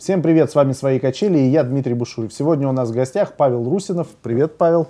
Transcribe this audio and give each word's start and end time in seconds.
Всем 0.00 0.22
привет, 0.22 0.50
с 0.50 0.54
вами 0.54 0.72
«Свои 0.72 0.98
качели» 0.98 1.36
и 1.36 1.48
я 1.48 1.62
Дмитрий 1.62 1.92
Бушуев. 1.92 2.32
Сегодня 2.32 2.66
у 2.66 2.72
нас 2.72 2.88
в 2.88 2.94
гостях 2.94 3.34
Павел 3.34 3.68
Русинов. 3.68 4.08
Привет, 4.22 4.56
Павел. 4.56 4.88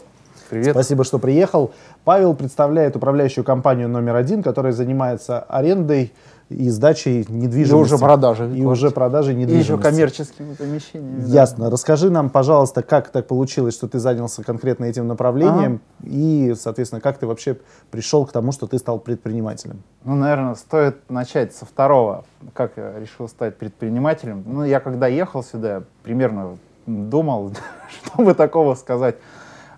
Привет. 0.51 0.71
Спасибо, 0.71 1.03
что 1.03 1.19
приехал. 1.19 1.73
Павел 2.05 2.33
представляет 2.33 2.95
управляющую 2.95 3.43
компанию 3.43 3.89
номер 3.89 4.15
один, 4.15 4.41
которая 4.41 4.73
занимается 4.73 5.41
арендой 5.41 6.13
и 6.51 6.69
сдачей 6.69 7.25
недвижимости. 7.29 7.93
И 7.93 7.95
уже 7.95 7.99
продажей. 7.99 8.59
И 8.59 8.65
уже 8.65 8.91
продажей 8.91 9.35
недвижимости. 9.35 9.71
И 9.71 9.75
еще 9.75 9.83
коммерческими 9.83 10.55
помещениями. 10.55 11.25
Ясно. 11.29 11.67
Да. 11.67 11.71
Расскажи 11.71 12.11
нам, 12.11 12.29
пожалуйста, 12.29 12.83
как 12.83 13.09
так 13.11 13.27
получилось, 13.29 13.75
что 13.75 13.89
ты 13.89 14.01
занялся 14.01 14.43
конкретно 14.43 14.85
этим 14.87 15.07
направлением 15.07 15.81
ага. 16.01 16.11
и, 16.11 16.55
соответственно, 16.59 17.01
как 17.01 17.19
ты 17.19 17.27
вообще 17.27 17.57
пришел 17.91 18.27
к 18.27 18.33
тому, 18.33 18.51
что 18.51 18.67
ты 18.67 18.79
стал 18.79 18.99
предпринимателем? 18.99 19.83
Ну, 20.05 20.17
наверное, 20.17 20.57
стоит 20.57 21.09
начать 21.09 21.55
со 21.55 21.65
второго. 21.65 22.25
Как 22.53 22.73
я 22.77 22.99
решил 22.99 23.29
стать 23.29 23.57
предпринимателем? 23.57 24.43
Ну, 24.45 24.65
я 24.65 24.81
когда 24.81 25.07
ехал 25.07 25.45
сюда, 25.45 25.85
примерно 26.03 26.59
думал, 26.87 27.53
что 27.89 28.25
бы 28.25 28.35
такого 28.35 28.75
сказать 28.75 29.17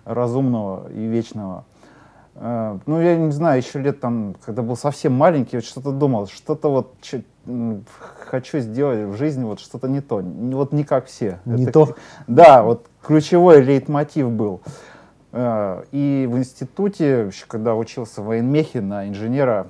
разумного 0.05 0.89
и 0.91 1.05
вечного. 1.05 1.65
Э, 2.35 2.77
ну, 2.85 3.01
я 3.01 3.15
не 3.15 3.31
знаю, 3.31 3.61
еще 3.61 3.79
лет 3.79 3.99
там, 3.99 4.35
когда 4.43 4.61
был 4.61 4.75
совсем 4.75 5.13
маленький, 5.13 5.57
вот 5.57 5.65
что-то 5.65 5.91
думал, 5.91 6.27
что-то 6.27 6.69
вот 6.69 6.95
хочу 8.27 8.59
сделать 8.59 9.07
в 9.07 9.17
жизни, 9.17 9.43
вот 9.43 9.59
что-то 9.59 9.87
не 9.87 10.01
то, 10.01 10.19
вот 10.19 10.71
не 10.71 10.83
как 10.83 11.07
все. 11.07 11.39
Не 11.45 11.63
Это, 11.63 11.71
то? 11.71 11.95
Да, 12.27 12.63
вот 12.63 12.87
ключевой 13.05 13.61
лейтмотив 13.61 14.29
был. 14.31 14.61
Э, 15.31 15.83
и 15.91 16.27
в 16.29 16.37
институте, 16.37 17.27
еще 17.27 17.45
когда 17.47 17.75
учился 17.75 18.21
в 18.21 18.25
военмехе 18.25 18.81
на 18.81 19.07
инженера, 19.07 19.67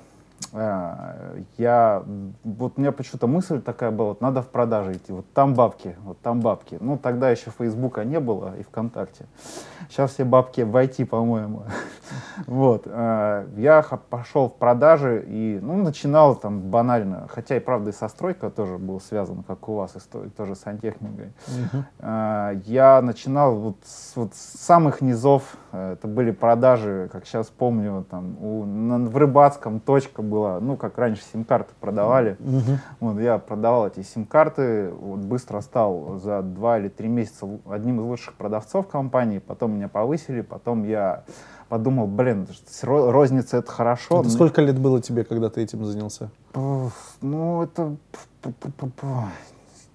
я, 0.51 2.03
вот 2.43 2.73
у 2.77 2.81
меня 2.81 2.91
почему-то 2.91 3.27
мысль 3.27 3.61
такая 3.61 3.91
была, 3.91 4.09
вот 4.09 4.21
надо 4.21 4.41
в 4.41 4.47
продаже 4.47 4.93
идти, 4.93 5.11
вот 5.11 5.25
там 5.33 5.53
бабки, 5.53 5.95
вот 6.03 6.19
там 6.21 6.41
бабки. 6.41 6.77
Ну, 6.79 6.97
тогда 6.97 7.29
еще 7.29 7.51
Фейсбука 7.51 8.03
не 8.03 8.19
было 8.19 8.55
и 8.57 8.63
ВКонтакте. 8.63 9.25
Сейчас 9.89 10.11
все 10.11 10.23
бабки 10.23 10.61
в 10.61 10.75
IT, 10.75 11.05
по-моему. 11.05 11.63
Вот. 12.47 12.83
Э, 12.85 13.47
я 13.55 13.81
пошел 13.81 14.49
в 14.49 14.55
продажи 14.55 15.23
и 15.27 15.59
ну, 15.61 15.77
начинал 15.77 16.35
там 16.35 16.61
банально, 16.61 17.27
хотя 17.29 17.57
и 17.57 17.59
правда 17.59 17.89
и 17.91 17.93
со 17.93 18.07
стройкой 18.07 18.51
тоже 18.51 18.77
был 18.77 18.99
связан, 18.99 19.43
как 19.43 19.67
у 19.69 19.75
вас, 19.75 19.95
и 19.95 20.29
тоже 20.29 20.55
с 20.55 20.59
сантехникой. 20.59 21.33
Угу. 21.47 21.83
Я 22.65 23.01
начинал 23.01 23.55
вот 23.55 23.77
с, 23.83 24.15
вот 24.15 24.33
с 24.35 24.59
самых 24.59 25.01
низов, 25.01 25.43
э, 25.71 25.93
это 25.93 26.07
были 26.07 26.31
продажи, 26.31 27.09
как 27.11 27.25
сейчас 27.25 27.47
помню, 27.47 28.05
там 28.09 28.37
у, 28.43 28.63
в 28.63 29.17
Рыбацком 29.17 29.79
точка 29.79 30.21
была, 30.21 30.32
ну, 30.59 30.77
как 30.77 30.97
раньше 30.97 31.23
сим-карты 31.31 31.73
продавали. 31.79 32.37
Угу. 32.39 32.79
Вот, 32.99 33.19
я 33.19 33.37
продавал 33.37 33.87
эти 33.87 34.01
сим-карты, 34.01 34.89
вот, 34.89 35.19
быстро 35.19 35.61
стал 35.61 36.19
за 36.19 36.41
два 36.41 36.79
или 36.79 36.89
три 36.89 37.07
месяца 37.07 37.47
одним 37.69 37.99
из 38.01 38.03
лучших 38.03 38.33
продавцов 38.35 38.87
компании, 38.87 39.39
потом 39.39 39.73
меня 39.73 39.87
повысили, 39.87 40.41
потом 40.41 40.83
я 40.83 41.23
подумал, 41.69 42.07
блин, 42.07 42.47
розница 42.83 43.57
это 43.57 43.71
хорошо. 43.71 44.21
Это 44.21 44.29
сколько 44.29 44.61
лет 44.61 44.77
было 44.77 45.01
тебе, 45.01 45.23
когда 45.23 45.49
ты 45.49 45.61
этим 45.61 45.85
занялся? 45.85 46.29
Ну, 46.53 47.63
это, 47.63 47.95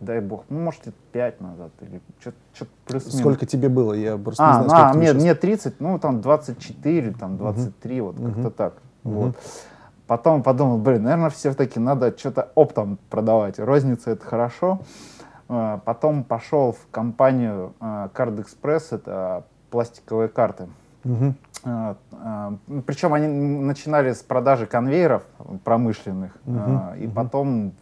дай 0.00 0.20
бог, 0.20 0.44
ну, 0.48 0.61
может, 0.61 0.86
лет 0.86 0.94
пять 1.12 1.41
назад 1.41 1.70
или 1.81 2.00
что-то 2.20 2.70
плюс 2.86 3.06
-минус. 3.06 3.19
Сколько 3.19 3.47
тебе 3.47 3.69
было? 3.69 3.92
Я 3.92 4.16
просто 4.16 4.44
а, 4.44 4.62
не 4.62 4.69
знаю, 4.69 4.91
а, 4.91 4.94
мне, 4.94 5.12
мне 5.12 5.34
30, 5.34 5.81
ну, 5.81 5.98
там 5.98 6.20
24, 6.20 7.12
там 7.12 7.36
23, 7.36 8.00
угу. 8.00 8.12
вот 8.12 8.27
как-то 8.27 8.41
угу. 8.41 8.50
так. 8.50 8.75
Угу. 9.05 9.14
Вот. 9.14 9.36
Потом 10.09 10.42
подумал, 10.42 10.78
блин, 10.78 11.03
наверное, 11.03 11.28
все-таки 11.28 11.78
надо 11.78 12.17
что-то 12.17 12.48
оптом 12.55 12.99
продавать. 13.10 13.59
Розница— 13.59 14.10
это 14.12 14.25
хорошо. 14.25 14.81
А, 15.49 15.81
потом 15.84 16.25
пошел 16.25 16.72
в 16.72 16.91
компанию 16.91 17.75
а, 17.78 18.09
Card 18.15 18.43
Express, 18.43 18.87
это 18.91 19.44
пластиковые 19.71 20.31
карты. 20.31 20.69
Угу. 21.05 21.34
А, 21.65 21.97
причем 22.87 23.12
они 23.12 23.27
начинали 23.27 24.15
с 24.15 24.22
продажи 24.22 24.65
конвейеров 24.65 25.25
промышленных, 25.62 26.33
угу. 26.47 26.97
и 26.99 27.06
угу. 27.06 27.15
потом 27.15 27.72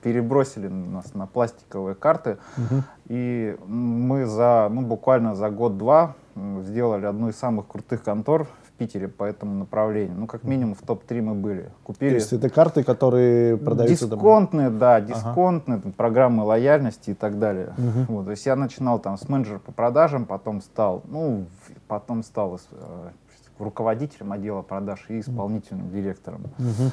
перебросили 0.00 0.68
нас 0.68 1.12
на 1.12 1.26
пластиковые 1.26 1.96
карты. 1.96 2.38
Угу. 2.56 2.82
И 3.06 3.56
мы 3.66 4.26
за, 4.26 4.68
ну, 4.70 4.82
буквально 4.82 5.34
за 5.34 5.50
год-два 5.50 6.14
сделали 6.60 7.06
одну 7.06 7.30
из 7.30 7.36
самых 7.36 7.66
крутых 7.66 8.04
контор 8.04 8.46
Питере 8.74 9.08
по 9.08 9.24
этому 9.24 9.54
направлению. 9.54 10.16
Ну, 10.18 10.26
как 10.26 10.44
минимум 10.44 10.74
в 10.74 10.82
топ-3 10.82 11.22
мы 11.22 11.34
были. 11.34 11.70
Купили... 11.84 12.10
То 12.10 12.14
есть 12.16 12.32
это 12.32 12.50
карты, 12.50 12.82
которые 12.82 13.56
продаются 13.56 14.06
Дисконтные, 14.08 14.66
домой? 14.66 14.80
да, 14.80 15.00
дисконтные, 15.00 15.78
ага. 15.78 15.92
программы 15.92 16.44
лояльности 16.44 17.10
и 17.10 17.14
так 17.14 17.38
далее. 17.38 17.74
Угу. 17.78 18.12
Вот, 18.14 18.24
то 18.24 18.30
есть 18.32 18.44
я 18.46 18.56
начинал 18.56 18.98
там 18.98 19.16
с 19.16 19.28
менеджера 19.28 19.58
по 19.58 19.72
продажам, 19.72 20.26
потом 20.26 20.60
стал, 20.60 21.02
ну, 21.06 21.46
потом 21.86 22.22
стал 22.22 22.60
э, 22.72 23.10
руководителем 23.58 24.32
отдела 24.32 24.62
продаж 24.62 25.04
и 25.08 25.20
исполнительным 25.20 25.90
директором. 25.90 26.42
Угу. 26.58 26.90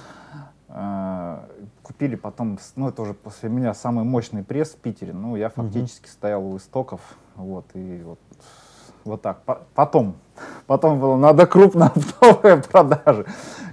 Э, 0.70 1.40
купили 1.82 2.16
потом, 2.16 2.60
ну, 2.76 2.90
это 2.90 3.02
уже 3.02 3.14
после 3.14 3.50
меня 3.50 3.74
самый 3.74 4.04
мощный 4.04 4.44
пресс 4.44 4.70
в 4.70 4.78
Питере. 4.78 5.14
Ну, 5.14 5.36
я 5.36 5.50
фактически 5.50 6.06
угу. 6.06 6.12
стоял 6.12 6.46
у 6.46 6.58
истоков, 6.58 7.02
вот, 7.36 7.66
и 7.74 8.02
вот 8.06 8.20
вот 9.04 9.22
так. 9.22 9.42
Потом, 9.74 10.16
потом 10.68 11.00
было, 11.00 11.16
надо 11.16 11.46
крупно 11.46 11.88
оптовые 11.96 12.58
продажи. 12.58 13.26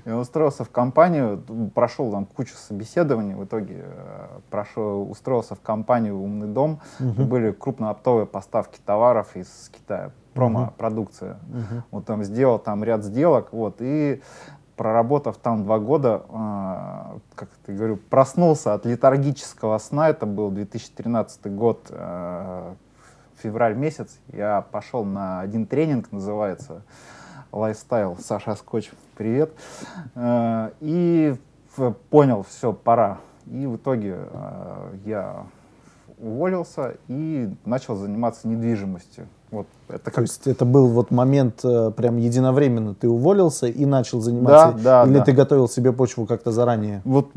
Я 0.05 0.17
устроился 0.17 0.65
в 0.65 0.71
компанию, 0.71 1.43
прошел 1.75 2.11
там 2.11 2.25
кучу 2.25 2.55
собеседований, 2.55 3.35
в 3.35 3.45
итоге 3.45 3.85
э, 3.85 4.41
прошел, 4.49 5.11
устроился 5.11 5.55
в 5.55 5.61
компанию 5.61 6.19
«Умный 6.19 6.47
дом». 6.47 6.81
Угу. 6.99 7.25
Были 7.25 7.53
крупнооптовые 7.53 8.25
поставки 8.25 8.79
товаров 8.85 9.37
из 9.37 9.71
Китая, 9.71 10.13
промо-продукция. 10.33 11.37
Угу. 11.51 11.83
Вот 11.91 12.07
там 12.07 12.25
сделал 12.25 12.59
там 12.59 12.83
ряд 12.85 13.05
сделок, 13.05 13.53
вот, 13.53 13.77
и 13.81 14.23
проработав 14.77 15.37
там 15.37 15.65
два 15.65 15.79
года, 15.79 16.23
э, 16.27 17.19
как 17.35 17.51
ты 17.67 17.75
говорю, 17.75 17.97
проснулся 17.97 18.73
от 18.73 18.87
летаргического 18.87 19.77
сна, 19.77 20.09
это 20.09 20.25
был 20.25 20.51
2013 20.51 21.55
год, 21.55 21.89
э, 21.91 22.75
февраль 23.43 23.75
месяц 23.75 24.19
я 24.29 24.63
пошел 24.73 25.05
на 25.05 25.41
один 25.41 25.67
тренинг, 25.67 26.13
называется 26.13 26.83
лайфстайл. 27.53 28.17
Саша 28.21 28.55
Скотч, 28.55 28.91
привет. 29.17 29.53
Э, 30.15 30.71
и 30.81 31.37
понял, 32.11 32.45
все, 32.49 32.73
пора. 32.73 33.19
И 33.47 33.67
в 33.67 33.77
итоге 33.77 34.19
э, 34.19 34.95
я 35.07 35.47
уволился 36.19 36.97
и 37.07 37.49
начал 37.65 37.97
заниматься 37.97 38.49
недвижимостью. 38.49 39.29
Вот 39.51 39.67
это 39.89 40.05
как... 40.05 40.15
То 40.15 40.21
есть 40.23 40.47
это 40.47 40.65
был 40.65 40.89
вот 40.89 41.11
момент 41.11 41.61
э, 41.65 41.91
прям 41.97 42.19
единовременно 42.19 42.95
ты 42.95 43.09
уволился 43.09 43.67
и 43.67 43.87
начал 43.87 44.21
заниматься, 44.21 44.77
да, 44.83 45.05
да, 45.05 45.11
или 45.11 45.19
да. 45.19 45.25
ты 45.25 45.33
готовил 45.33 45.69
себе 45.69 45.93
почву 45.93 46.27
как-то 46.27 46.51
заранее? 46.51 47.01
Вот, 47.05 47.31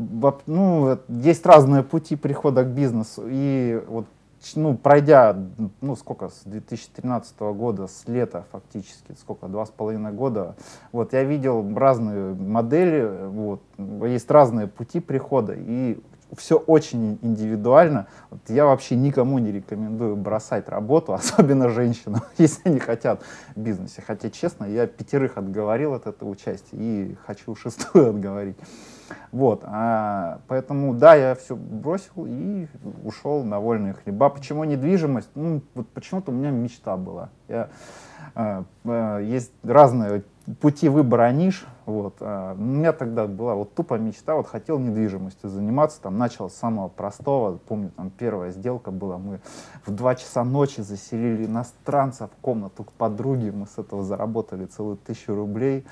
ну, 0.46 0.98
есть 1.08 1.46
разные 1.46 1.82
пути 1.82 2.16
прихода 2.16 2.64
к 2.64 2.68
бизнесу, 2.68 3.22
и 3.26 3.82
вот 3.88 4.06
ну, 4.56 4.76
пройдя, 4.76 5.36
ну, 5.80 5.96
сколько, 5.96 6.28
с 6.28 6.42
2013 6.44 7.38
года, 7.40 7.86
с 7.86 8.06
лета 8.06 8.44
фактически, 8.52 9.14
сколько, 9.18 9.48
два 9.48 9.66
с 9.66 9.70
половиной 9.70 10.12
года, 10.12 10.56
вот, 10.90 11.12
я 11.12 11.24
видел 11.24 11.66
разные 11.76 12.34
модели, 12.34 13.26
вот, 13.26 13.62
есть 13.78 14.30
разные 14.30 14.66
пути 14.66 15.00
прихода, 15.00 15.54
и 15.56 16.00
все 16.36 16.56
очень 16.56 17.18
индивидуально. 17.22 18.06
Вот 18.30 18.40
я 18.48 18.64
вообще 18.64 18.96
никому 18.96 19.38
не 19.38 19.52
рекомендую 19.52 20.16
бросать 20.16 20.68
работу, 20.68 21.12
особенно 21.14 21.68
женщинам, 21.68 22.22
если 22.38 22.68
они 22.68 22.78
хотят 22.78 23.22
в 23.54 23.60
бизнесе. 23.60 24.02
Хотя, 24.06 24.30
честно, 24.30 24.64
я 24.64 24.86
пятерых 24.86 25.36
отговорил 25.36 25.94
от 25.94 26.06
этого 26.06 26.30
участия 26.30 26.76
и 26.76 27.16
хочу 27.26 27.54
шестую 27.54 28.10
отговорить. 28.10 28.56
Вот, 29.30 29.62
а, 29.64 30.40
поэтому, 30.48 30.94
да, 30.94 31.14
я 31.14 31.34
все 31.34 31.54
бросил 31.54 32.26
и 32.26 32.66
ушел 33.04 33.44
на 33.44 33.60
вольные 33.60 33.92
хлеба. 33.92 34.30
Почему 34.30 34.64
недвижимость? 34.64 35.28
Ну, 35.34 35.62
вот 35.74 35.88
почему-то 35.88 36.30
у 36.30 36.34
меня 36.34 36.50
мечта 36.50 36.96
была. 36.96 37.28
Я, 37.48 37.68
а, 38.34 38.64
а, 38.84 39.18
есть 39.18 39.52
разные 39.62 40.22
пути 40.60 40.88
выбора 40.88 41.30
ниш. 41.32 41.66
Вот. 41.86 42.16
А, 42.20 42.54
у 42.54 42.62
меня 42.62 42.92
тогда 42.92 43.26
была 43.26 43.54
вот 43.54 43.74
тупо 43.74 43.94
мечта, 43.94 44.34
вот 44.34 44.46
хотел 44.46 44.78
недвижимостью 44.78 45.50
заниматься, 45.50 46.00
там 46.00 46.18
начал 46.18 46.50
с 46.50 46.54
самого 46.54 46.88
простого, 46.88 47.58
помню, 47.58 47.90
там 47.96 48.10
первая 48.10 48.50
сделка 48.50 48.90
была, 48.90 49.18
мы 49.18 49.40
в 49.84 49.90
2 49.90 50.14
часа 50.14 50.44
ночи 50.44 50.80
заселили 50.80 51.46
иностранца 51.46 52.28
в 52.28 52.40
комнату 52.40 52.84
к 52.84 52.92
подруге, 52.92 53.52
мы 53.52 53.66
с 53.66 53.78
этого 53.78 54.04
заработали 54.04 54.66
целую 54.66 54.96
тысячу 54.96 55.34
рублей, 55.34 55.84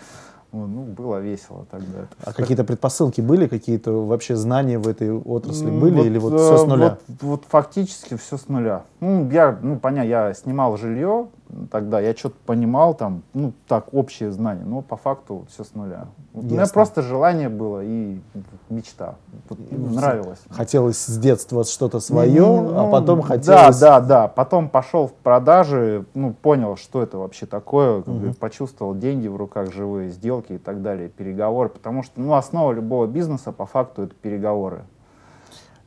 ну, 0.53 0.83
было 0.83 1.19
весело 1.19 1.67
тогда. 1.71 2.07
А 2.25 2.33
какие-то 2.33 2.65
предпосылки 2.65 3.21
были, 3.21 3.47
какие-то 3.47 4.05
вообще 4.05 4.37
знания 4.37 4.79
в 4.79 4.89
этой 4.89 5.13
отрасли 5.13 5.71
были 5.71 5.97
вот, 5.97 6.07
или 6.07 6.19
вот 6.19 6.41
все 6.41 6.59
с 6.59 6.67
нуля? 6.67 6.99
Вот, 7.07 7.23
вот 7.23 7.45
фактически 7.49 8.17
все 8.17 8.37
с 8.37 8.49
нуля. 8.49 8.83
Ну, 9.01 9.31
я, 9.31 9.59
ну, 9.63 9.79
понятно, 9.79 10.09
я 10.09 10.35
снимал 10.35 10.77
жилье, 10.77 11.29
тогда. 11.71 12.01
Я 12.01 12.15
что-то 12.15 12.37
понимал 12.47 12.95
там, 12.95 13.23
ну, 13.35 13.53
так, 13.67 13.93
общие 13.93 14.31
знания, 14.31 14.65
но 14.65 14.83
по 14.83 14.97
факту 14.97 15.47
все 15.49 15.65
с 15.65 15.75
нуля. 15.75 16.07
Вот 16.33 16.45
у 16.45 16.49
меня 16.49 16.67
просто 16.67 17.03
желание 17.03 17.49
было 17.49 17.83
и 17.83 18.21
мечта. 18.69 19.17
Вот, 19.49 19.59
нравилось. 19.71 20.41
Хотелось 20.51 20.99
с 20.99 21.19
детства 21.19 21.65
что-то 21.65 22.01
свое, 22.01 22.43
ну, 22.43 22.79
а 22.79 22.91
потом 22.91 23.23
хотелось... 23.23 23.79
Да, 23.79 24.01
да, 24.01 24.07
да. 24.07 24.29
Потом 24.29 24.69
пошел 24.69 25.09
в 25.09 25.13
продажи, 25.13 26.05
ну, 26.15 26.33
понял, 26.33 26.77
что 26.77 27.03
это 27.03 27.19
вообще 27.19 27.47
такое, 27.47 27.99
угу. 27.99 28.35
почувствовал 28.39 28.95
деньги 28.95 29.29
в 29.29 29.37
руках, 29.37 29.73
живые 29.73 30.11
сделки 30.11 30.55
и 30.55 30.59
так 30.59 30.83
далее, 30.83 31.09
переговоры. 31.09 31.69
Потому 31.69 32.03
что, 32.03 32.21
ну, 32.21 32.35
основа 32.35 32.73
любого 32.73 33.07
бизнеса 33.07 33.53
по 33.53 33.67
факту 33.67 34.03
это 34.03 34.15
переговоры. 34.15 34.85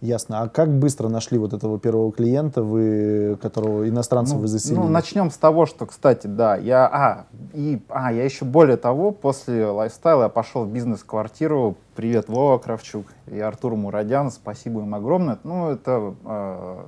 Ясно. 0.03 0.41
А 0.41 0.49
как 0.49 0.69
быстро 0.69 1.07
нашли 1.07 1.37
вот 1.37 1.53
этого 1.53 1.79
первого 1.79 2.11
клиента, 2.11 2.61
вы, 2.61 3.37
которого 3.41 3.87
иностранца 3.87 4.35
ну, 4.35 4.41
вы 4.41 4.47
заселили? 4.47 4.81
Ну, 4.81 4.89
начнем 4.89 5.31
с 5.31 5.37
того, 5.37 5.65
что, 5.65 5.85
кстати, 5.85 6.27
да, 6.27 6.57
я, 6.57 6.85
а, 6.87 7.25
и, 7.53 7.81
а, 7.87 8.11
я 8.11 8.25
еще 8.25 8.43
более 8.43 8.75
того, 8.75 9.11
после 9.11 9.65
лайфстайла 9.65 10.23
я 10.23 10.29
пошел 10.29 10.65
в 10.65 10.69
бизнес-квартиру. 10.69 11.77
Привет, 11.95 12.27
Вова 12.27 12.57
Кравчук 12.57 13.05
и 13.27 13.39
Артур 13.39 13.77
Мурадян, 13.77 14.29
спасибо 14.29 14.81
им 14.81 14.93
огромное. 14.93 15.39
Ну, 15.45 15.69
это 15.69 16.13
э, 16.25 16.83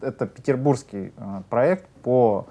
это 0.00 0.26
петербургский 0.26 1.12
э, 1.16 1.42
проект 1.48 1.88
по 2.02 2.46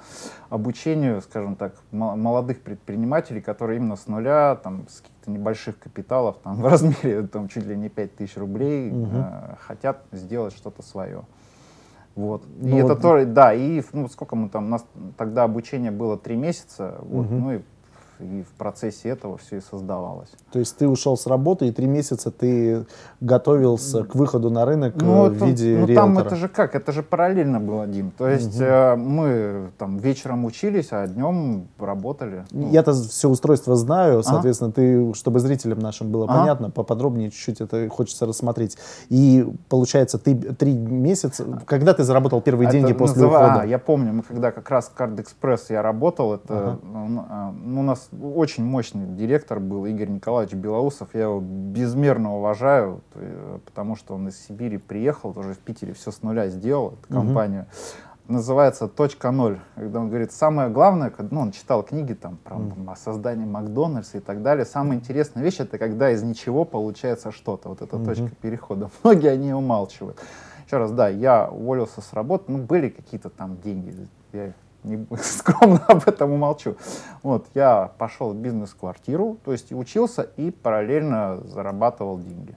обучению, 0.49 1.21
скажем 1.21 1.55
так, 1.55 1.75
молодых 1.91 2.61
предпринимателей, 2.61 3.41
которые 3.41 3.77
именно 3.77 3.95
с 3.95 4.07
нуля, 4.07 4.55
там, 4.55 4.87
с 4.87 5.01
каких-то 5.01 5.31
небольших 5.31 5.79
капиталов, 5.79 6.37
там, 6.43 6.55
в 6.61 6.65
размере 6.65 7.27
там, 7.27 7.47
чуть 7.47 7.65
ли 7.65 7.75
не 7.75 7.89
5 7.89 8.15
тысяч 8.15 8.37
рублей, 8.37 8.91
угу. 8.91 9.09
э, 9.13 9.55
хотят 9.59 10.03
сделать 10.11 10.55
что-то 10.55 10.81
свое. 10.81 11.23
Вот. 12.15 12.43
Ну, 12.59 12.77
и 12.77 12.81
вот... 12.81 12.91
это 12.91 13.01
тоже, 13.01 13.25
да, 13.25 13.53
и 13.53 13.81
ну, 13.93 14.07
сколько 14.09 14.35
мы 14.35 14.49
там, 14.49 14.65
у 14.65 14.69
нас 14.69 14.85
тогда 15.17 15.43
обучение 15.43 15.91
было 15.91 16.17
три 16.17 16.35
месяца, 16.35 16.95
вот, 17.01 17.25
угу. 17.25 17.35
ну 17.35 17.53
и 17.53 17.61
и 18.21 18.43
в 18.43 18.53
процессе 18.57 19.09
этого 19.09 19.37
все 19.37 19.57
и 19.57 19.61
создавалось. 19.61 20.29
То 20.51 20.59
есть 20.59 20.77
ты 20.77 20.87
ушел 20.87 21.17
с 21.17 21.27
работы, 21.27 21.67
и 21.67 21.71
три 21.71 21.87
месяца 21.87 22.31
ты 22.31 22.85
готовился 23.19 24.03
к 24.03 24.15
выходу 24.15 24.49
на 24.49 24.65
рынок 24.65 24.95
ну, 24.95 25.29
в 25.29 25.35
это, 25.35 25.45
виде 25.45 25.77
ну, 25.79 25.85
риэлтора? 25.85 25.95
там 25.95 26.17
это 26.19 26.35
же 26.35 26.47
как, 26.47 26.75
это 26.75 26.91
же 26.91 27.03
параллельно 27.03 27.59
было, 27.59 27.87
Дим. 27.87 28.11
То 28.11 28.27
есть 28.29 28.55
угу. 28.55 28.65
э, 28.65 28.95
мы 28.95 29.71
там 29.77 29.97
вечером 29.97 30.45
учились, 30.45 30.89
а 30.91 31.07
днем 31.07 31.67
работали. 31.79 32.45
Ну. 32.51 32.69
Я-то 32.71 32.93
все 32.93 33.29
устройство 33.29 33.75
знаю, 33.75 34.23
соответственно, 34.23 34.69
а? 34.69 34.73
ты, 34.73 35.13
чтобы 35.13 35.39
зрителям 35.39 35.79
нашим 35.79 36.11
было 36.11 36.25
а? 36.25 36.39
понятно, 36.39 36.69
поподробнее 36.69 37.31
чуть-чуть 37.31 37.61
это 37.61 37.89
хочется 37.89 38.25
рассмотреть. 38.25 38.77
И 39.09 39.47
получается, 39.69 40.17
ты 40.17 40.35
три 40.35 40.73
месяца, 40.73 41.45
когда 41.65 41.93
ты 41.93 42.03
заработал 42.03 42.41
первые 42.41 42.67
это 42.67 42.77
деньги 42.77 42.93
после 42.93 43.23
называ... 43.23 43.37
ухода? 43.37 43.61
А, 43.61 43.65
я 43.65 43.79
помню, 43.79 44.13
мы 44.13 44.23
когда 44.23 44.51
как 44.51 44.69
раз 44.69 44.91
в 44.93 44.99
Card 44.99 45.23
Express 45.23 45.65
я 45.69 45.81
работал, 45.81 46.33
это 46.33 46.79
ага. 46.83 47.25
А, 47.29 47.51
ну, 47.51 47.81
у 47.81 47.83
нас 47.83 48.09
очень 48.19 48.65
мощный 48.65 49.05
директор 49.05 49.59
был 49.59 49.85
Игорь 49.85 50.09
Николаевич 50.09 50.55
Белоусов. 50.55 51.09
Я 51.13 51.23
его 51.23 51.39
безмерно 51.39 52.35
уважаю, 52.35 53.01
потому 53.65 53.95
что 53.95 54.15
он 54.15 54.27
из 54.27 54.37
Сибири 54.45 54.77
приехал, 54.77 55.33
тоже 55.33 55.53
в 55.53 55.59
Питере 55.59 55.93
все 55.93 56.11
с 56.11 56.21
нуля 56.21 56.49
сделал, 56.49 56.93
эту 56.93 57.13
компанию. 57.13 57.61
Угу. 57.61 58.33
Называется 58.33 58.87
«Точка 58.87 59.31
ноль». 59.31 59.59
Когда 59.75 59.99
он 59.99 60.09
говорит, 60.09 60.31
самое 60.31 60.69
главное, 60.69 61.11
ну, 61.31 61.41
он 61.41 61.51
читал 61.51 61.83
книги 61.83 62.13
там, 62.13 62.37
про 62.37 62.55
mm. 62.55 62.89
о 62.89 62.95
создании 62.95 63.45
Макдональдса 63.45 64.19
и 64.19 64.21
так 64.21 64.41
далее. 64.41 64.63
Самая 64.63 64.99
интересная 64.99 65.43
вещь— 65.43 65.55
это 65.59 65.77
когда 65.77 66.11
из 66.11 66.23
ничего 66.23 66.63
получается 66.63 67.31
что-то. 67.31 67.69
Вот 67.69 67.81
эта 67.81 67.97
mm-hmm. 67.97 68.05
точка 68.05 68.29
перехода. 68.41 68.89
Многие 69.03 69.31
они 69.31 69.53
умалчивают. 69.53 70.17
Еще 70.65 70.77
раз, 70.77 70.91
да, 70.91 71.09
я 71.09 71.49
уволился 71.49 71.99
с 71.99 72.13
работы, 72.13 72.45
ну, 72.47 72.59
были 72.59 72.87
какие-то 72.87 73.29
там 73.29 73.59
деньги, 73.59 73.93
я 74.31 74.53
не, 74.83 75.05
скромно 75.21 75.83
об 75.87 76.07
этом 76.07 76.31
умолчу. 76.31 76.75
Вот, 77.23 77.47
я 77.53 77.91
пошел 77.97 78.33
в 78.33 78.35
бизнес-квартиру, 78.35 79.37
то 79.43 79.51
есть 79.51 79.71
учился 79.71 80.23
и 80.37 80.51
параллельно 80.51 81.41
зарабатывал 81.45 82.19
деньги. 82.19 82.55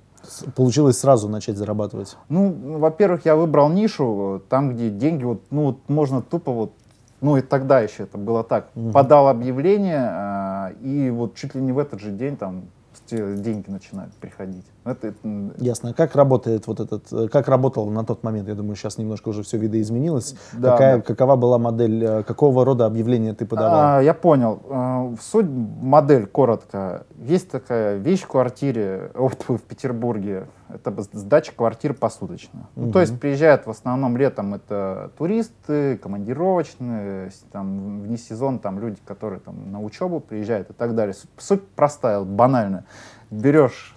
Получилось 0.56 0.98
сразу 0.98 1.28
начать 1.28 1.58
зарабатывать? 1.58 2.16
Ну, 2.30 2.78
во-первых, 2.78 3.26
я 3.26 3.36
выбрал 3.36 3.68
нишу, 3.68 4.42
там, 4.48 4.74
где 4.74 4.88
деньги, 4.88 5.24
вот, 5.24 5.42
ну, 5.50 5.64
вот 5.66 5.88
можно 5.88 6.22
тупо 6.22 6.52
вот 6.52 6.72
ну 7.20 7.38
и 7.38 7.40
тогда 7.40 7.80
еще 7.80 8.02
это 8.02 8.18
было 8.18 8.44
так. 8.44 8.68
Угу. 8.74 8.90
Подал 8.90 9.28
объявление, 9.28 10.10
э, 10.12 10.74
и 10.82 11.08
вот 11.08 11.36
чуть 11.36 11.54
ли 11.54 11.62
не 11.62 11.72
в 11.72 11.78
этот 11.78 12.00
же 12.00 12.10
день 12.10 12.36
там 12.36 12.64
деньги 13.08 13.70
начинают 13.70 14.12
приходить. 14.14 14.66
Это, 14.84 15.08
это... 15.08 15.18
Ясно. 15.58 15.90
А 15.90 15.92
как 15.94 16.14
работает 16.14 16.66
вот 16.66 16.80
этот, 16.80 17.12
э, 17.12 17.28
как 17.28 17.48
работал 17.48 17.88
на 17.90 18.04
тот 18.04 18.22
момент? 18.22 18.48
Я 18.48 18.54
думаю, 18.54 18.76
сейчас 18.76 18.98
немножко 18.98 19.30
уже 19.30 19.42
все 19.42 19.56
видоизменилось. 19.56 20.36
Да, 20.52 20.72
Какая, 20.72 20.96
да. 20.96 21.02
Какова 21.02 21.36
была 21.36 21.58
модель, 21.58 22.04
э, 22.04 22.22
какого 22.22 22.64
рода 22.64 22.84
объявления 22.86 23.32
ты 23.32 23.46
подавал? 23.46 23.98
А, 23.98 24.00
я 24.00 24.12
понял. 24.12 24.60
А, 24.68 25.14
суть 25.20 25.46
модель 25.48 26.26
коротко. 26.26 27.06
Есть 27.16 27.50
такая 27.50 27.96
вещь 27.96 28.22
в 28.22 28.28
квартире, 28.28 29.10
в 29.14 29.58
Петербурге, 29.58 30.48
это 30.68 30.92
сдача 31.12 31.52
квартир 31.54 31.94
посуточно. 31.94 32.68
Угу. 32.76 32.86
Ну, 32.86 32.92
то 32.92 33.00
есть 33.00 33.18
приезжают 33.18 33.66
в 33.66 33.70
основном 33.70 34.16
летом 34.16 34.54
это 34.54 35.12
туристы, 35.16 35.96
командировочные, 35.98 37.30
там 37.52 38.02
вне 38.02 38.16
сезон 38.16 38.58
там 38.58 38.78
люди, 38.78 38.98
которые 39.04 39.40
там 39.40 39.70
на 39.70 39.80
учебу 39.80 40.20
приезжают 40.20 40.70
и 40.70 40.72
так 40.72 40.94
далее. 40.94 41.14
Суть 41.38 41.66
простая, 41.68 42.20
банальная. 42.22 42.84
Берешь 43.30 43.94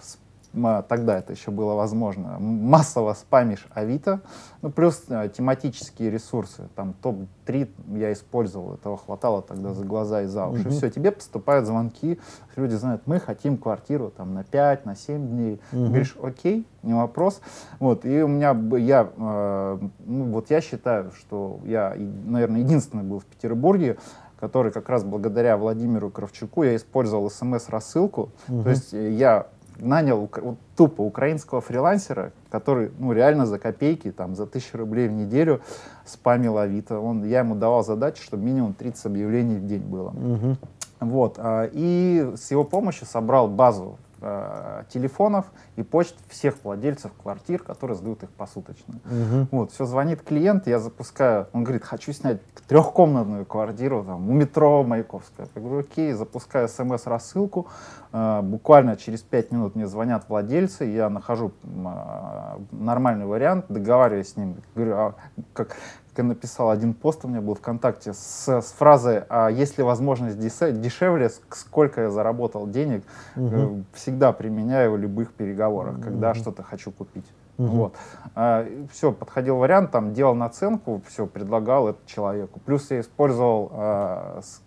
тогда 0.88 1.18
это 1.18 1.32
еще 1.32 1.50
было 1.50 1.74
возможно, 1.74 2.38
массово 2.38 3.14
спамишь 3.14 3.66
Авито, 3.70 4.20
ну, 4.62 4.70
плюс 4.70 5.04
э, 5.08 5.30
тематические 5.36 6.10
ресурсы, 6.10 6.68
там 6.74 6.94
топ-3 7.02 7.68
я 7.98 8.12
использовал, 8.12 8.74
этого 8.74 8.96
хватало 8.96 9.42
тогда 9.42 9.74
за 9.74 9.84
глаза 9.84 10.22
и 10.22 10.26
за 10.26 10.46
уши. 10.46 10.64
Mm-hmm. 10.64 10.70
Все, 10.70 10.90
тебе 10.90 11.12
поступают 11.12 11.66
звонки, 11.66 12.18
люди 12.56 12.74
знают, 12.74 13.02
мы 13.06 13.20
хотим 13.20 13.56
квартиру 13.56 14.12
там 14.16 14.34
на 14.34 14.42
5, 14.42 14.86
на 14.86 14.96
7 14.96 15.28
дней. 15.28 15.60
Mm-hmm. 15.72 15.86
Говоришь, 15.86 16.16
окей, 16.22 16.66
не 16.82 16.94
вопрос. 16.94 17.40
Вот, 17.78 18.04
и 18.04 18.22
у 18.22 18.28
меня, 18.28 18.56
я, 18.78 19.10
э, 19.16 19.78
ну, 20.06 20.24
вот 20.24 20.50
я 20.50 20.60
считаю, 20.60 21.12
что 21.12 21.60
я, 21.64 21.94
наверное, 21.96 22.60
единственный 22.60 23.04
был 23.04 23.20
в 23.20 23.26
Петербурге, 23.26 23.98
который 24.40 24.72
как 24.72 24.88
раз 24.88 25.04
благодаря 25.04 25.56
Владимиру 25.56 26.10
Кравчуку 26.10 26.62
я 26.62 26.76
использовал 26.76 27.30
смс-рассылку. 27.30 28.30
Mm-hmm. 28.48 28.62
То 28.62 28.70
есть 28.70 28.94
э, 28.94 29.12
я 29.12 29.48
нанял 29.78 30.28
тупо 30.76 31.02
украинского 31.02 31.60
фрилансера, 31.60 32.32
который 32.50 32.90
ну, 32.98 33.12
реально 33.12 33.46
за 33.46 33.58
копейки, 33.58 34.10
там, 34.10 34.34
за 34.34 34.46
тысячу 34.46 34.78
рублей 34.78 35.08
в 35.08 35.12
неделю 35.12 35.60
спамил 36.04 36.58
Авито. 36.58 36.98
Он, 36.98 37.24
я 37.24 37.40
ему 37.40 37.54
давал 37.54 37.84
задачу, 37.84 38.22
чтобы 38.22 38.44
минимум 38.44 38.74
30 38.74 39.06
объявлений 39.06 39.56
в 39.56 39.66
день 39.66 39.82
было. 39.82 40.10
Угу. 40.10 40.56
Вот, 41.00 41.34
а, 41.38 41.68
и 41.72 42.32
с 42.36 42.50
его 42.50 42.64
помощью 42.64 43.06
собрал 43.06 43.48
базу 43.48 43.98
э, 44.20 44.84
телефонов 44.90 45.46
и 45.76 45.82
почт 45.82 46.16
всех 46.28 46.56
владельцев 46.64 47.12
квартир, 47.22 47.62
которые 47.62 47.96
сдают 47.96 48.22
их 48.22 48.30
посуточно. 48.30 48.94
Угу. 49.04 49.48
Вот, 49.50 49.72
все, 49.72 49.84
звонит 49.84 50.22
клиент, 50.22 50.66
я 50.66 50.78
запускаю, 50.78 51.46
он 51.52 51.64
говорит, 51.64 51.84
хочу 51.84 52.12
снять 52.12 52.40
трехкомнатную 52.68 53.46
квартиру 53.46 54.04
там, 54.04 54.28
у 54.28 54.32
метро 54.32 54.82
Маяковская. 54.84 55.48
Я 55.54 55.62
говорю, 55.62 55.80
окей, 55.80 56.12
запускаю 56.12 56.68
смс-рассылку, 56.68 57.68
э, 58.12 58.40
буквально 58.42 58.96
через 58.96 59.22
пять 59.22 59.52
минут 59.52 59.74
мне 59.74 59.86
звонят 59.86 60.28
владельцы, 60.28 60.84
я 60.84 61.08
нахожу 61.08 61.52
э, 61.62 62.58
нормальный 62.72 63.26
вариант, 63.26 63.66
договариваюсь 63.68 64.28
с 64.28 64.36
ним, 64.36 64.56
говорю, 64.74 64.96
а 64.96 65.14
как, 65.52 65.76
написал 66.22 66.70
один 66.70 66.94
пост 66.94 67.24
у 67.24 67.28
меня 67.28 67.40
был 67.40 67.54
ВКонтакте 67.54 68.12
с, 68.12 68.48
с 68.48 68.72
фразой 68.72 69.22
«А 69.28 69.48
есть 69.48 69.78
ли 69.78 69.84
возможность 69.84 70.38
дешевле, 70.38 71.30
сколько 71.50 72.02
я 72.02 72.10
заработал 72.10 72.66
денег?» 72.66 73.04
угу. 73.36 73.84
Всегда 73.94 74.32
применяю 74.32 74.92
в 74.92 74.98
любых 74.98 75.32
переговорах, 75.32 75.94
угу. 75.94 76.02
когда 76.02 76.34
что-то 76.34 76.62
хочу 76.62 76.90
купить. 76.90 77.26
Угу. 77.58 77.66
Вот. 77.66 77.96
А, 78.36 78.66
все, 78.92 79.12
подходил 79.12 79.56
вариант, 79.56 79.90
там 79.90 80.14
делал 80.14 80.34
наценку, 80.34 81.02
все, 81.08 81.26
предлагал 81.26 81.88
это 81.88 81.98
человеку. 82.06 82.60
Плюс 82.64 82.88
я 82.90 83.00
использовал 83.00 83.70
а, 83.72 84.40
с, 84.42 84.62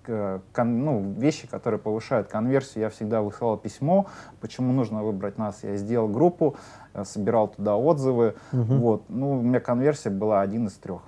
кон, 0.53 0.83
ну, 0.83 1.13
вещи, 1.17 1.47
которые 1.47 1.79
повышают 1.79 2.27
конверсию. 2.27 2.83
Я 2.83 2.89
всегда 2.89 3.21
высылал 3.21 3.57
письмо, 3.57 4.07
почему 4.41 4.73
нужно 4.73 5.03
выбрать 5.03 5.37
нас. 5.37 5.63
Я 5.63 5.77
сделал 5.77 6.09
группу, 6.09 6.55
э, 6.93 7.05
собирал 7.05 7.47
туда 7.47 7.77
отзывы. 7.77 8.35
Угу. 8.51 8.73
Вот. 8.75 9.03
Ну, 9.07 9.39
у 9.39 9.41
меня 9.41 9.61
конверсия 9.61 10.09
была 10.09 10.41
один 10.41 10.67
из 10.67 10.73
трех 10.73 11.01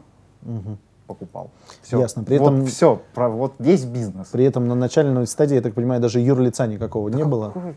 угу. 0.46 0.78
покупал. 1.08 1.52
Все. 1.82 2.00
Ясно. 2.00 2.24
При 2.24 2.38
этом, 2.38 2.62
вот 2.62 2.70
все, 2.70 3.02
про, 3.14 3.30
вот 3.30 3.56
весь 3.60 3.86
бизнес. 3.86 4.28
При 4.28 4.46
этом 4.46 4.68
на 4.68 4.76
начальной 4.76 5.28
стадии, 5.28 5.56
я 5.56 5.62
так 5.62 5.74
понимаю, 5.74 6.02
даже 6.02 6.20
юрлица 6.20 6.68
никакого 6.68 7.10
да 7.10 7.18
не 7.18 7.24
какой, 7.24 7.40
было? 7.40 7.76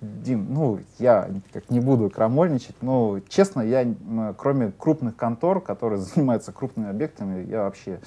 Э, 0.00 0.06
Дим, 0.06 0.46
ну, 0.50 0.78
я 0.98 1.28
как 1.52 1.70
не 1.70 1.80
буду 1.80 2.10
крамольничать, 2.10 2.76
но, 2.82 3.20
честно, 3.28 3.60
я, 3.60 3.86
кроме 4.36 4.72
крупных 4.72 5.16
контор, 5.16 5.60
которые 5.60 6.00
занимаются 6.14 6.52
крупными 6.52 6.90
объектами, 6.90 7.46
я 7.46 7.64
вообще, 7.64 8.00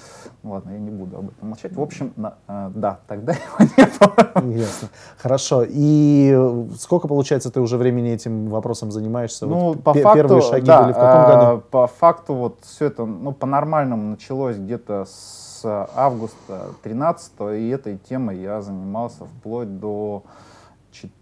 ну 0.44 0.52
ладно, 0.52 0.72
я 0.72 0.80
не 0.80 0.92
буду 0.92 1.18
об 1.18 1.30
этом 1.30 1.50
молчать. 1.50 1.74
В 1.74 1.82
общем, 1.82 2.14
на, 2.16 2.36
э, 2.48 2.72
да, 2.76 3.00
тогда 3.08 3.34
его 3.60 3.70
не 3.78 3.86
было. 4.00 4.58
Ясно. 4.58 4.90
Хорошо. 5.18 5.66
И 5.68 6.38
сколько, 6.80 7.08
получается, 7.08 7.52
ты 7.52 7.60
уже 7.60 7.78
времени 7.78 8.12
этим 8.12 8.48
вопросом 8.48 8.92
занимаешься? 8.92 9.46
Ну, 9.46 9.60
вот 9.60 9.84
по 9.84 9.94
факту, 9.94 10.14
первые 10.14 10.42
шаги 10.42 10.68
да, 10.68 10.84
были 10.84 10.94
в 10.94 10.96
каком 10.96 11.26
году? 11.26 11.64
По 11.72 11.88
факту 11.88 12.34
вот 12.36 12.60
все 12.64 12.86
это, 12.86 13.06
ну, 13.06 13.32
по-нормальному 13.32 14.12
началось 14.12 14.58
где-то 14.58 15.06
с 15.06 15.88
августа 15.96 16.70
13 16.84 17.34
и 17.56 17.70
этой 17.70 17.98
темой 17.98 18.38
я 18.38 18.62
занимался 18.62 19.26
вплоть 19.26 19.80
до 19.80 20.24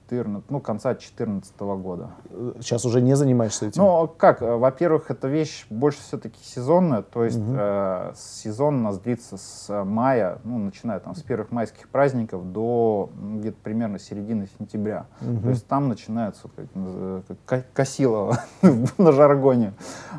14, 0.10 0.50
ну, 0.50 0.60
конца 0.60 0.92
2014 0.92 1.60
года. 1.60 2.12
Сейчас 2.60 2.86
уже 2.86 3.02
не 3.02 3.16
занимаешься 3.16 3.68
этим? 3.68 3.82
Ну, 3.82 4.08
как? 4.08 4.42
Во-первых, 4.42 5.12
эта 5.12 5.28
вещь 5.28 5.66
больше 5.70 6.00
все-таки 6.00 6.40
сезонная, 6.42 7.02
то 7.02 7.24
есть 7.24 7.38
угу. 7.38 7.56
э, 7.58 8.14
сезон 8.16 8.76
у 8.76 8.84
нас 8.84 9.00
длится 9.00 9.38
с 9.38 9.84
мая, 9.84 10.40
ну, 10.44 10.58
начиная 10.58 11.00
там 11.00 11.16
с 11.16 11.22
первых 11.22 11.52
майских 11.52 11.90
праздников 11.90 12.52
до 12.52 13.10
ну, 13.16 13.40
где-то 13.40 13.58
примерно 13.64 14.00
середины 14.00 14.48
сентября. 14.58 15.08
Угу. 15.22 15.42
То 15.42 15.50
есть 15.50 15.68
там 15.68 15.90
начинается 15.90 16.48
как, 16.56 17.38
как 17.46 17.74
косилово 17.74 18.40
на 18.98 19.12
жаргоне. 19.12 19.74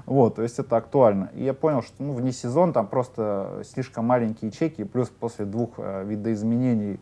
Вот, 0.09 0.37
то 0.37 0.43
есть 0.43 0.59
это 0.59 0.77
актуально. 0.77 1.31
И 1.35 1.45
я 1.45 1.55
понял, 1.55 1.83
что 1.83 2.03
ну, 2.03 2.13
вне 2.13 2.33
сезон 2.33 2.73
там 2.73 2.87
просто 2.87 3.63
слишком 3.73 4.07
маленькие 4.07 4.51
чеки, 4.51 4.85
плюс 4.85 5.09
после 5.09 5.45
двух 5.45 5.75
э, 5.79 6.05
видоизменений 6.05 6.99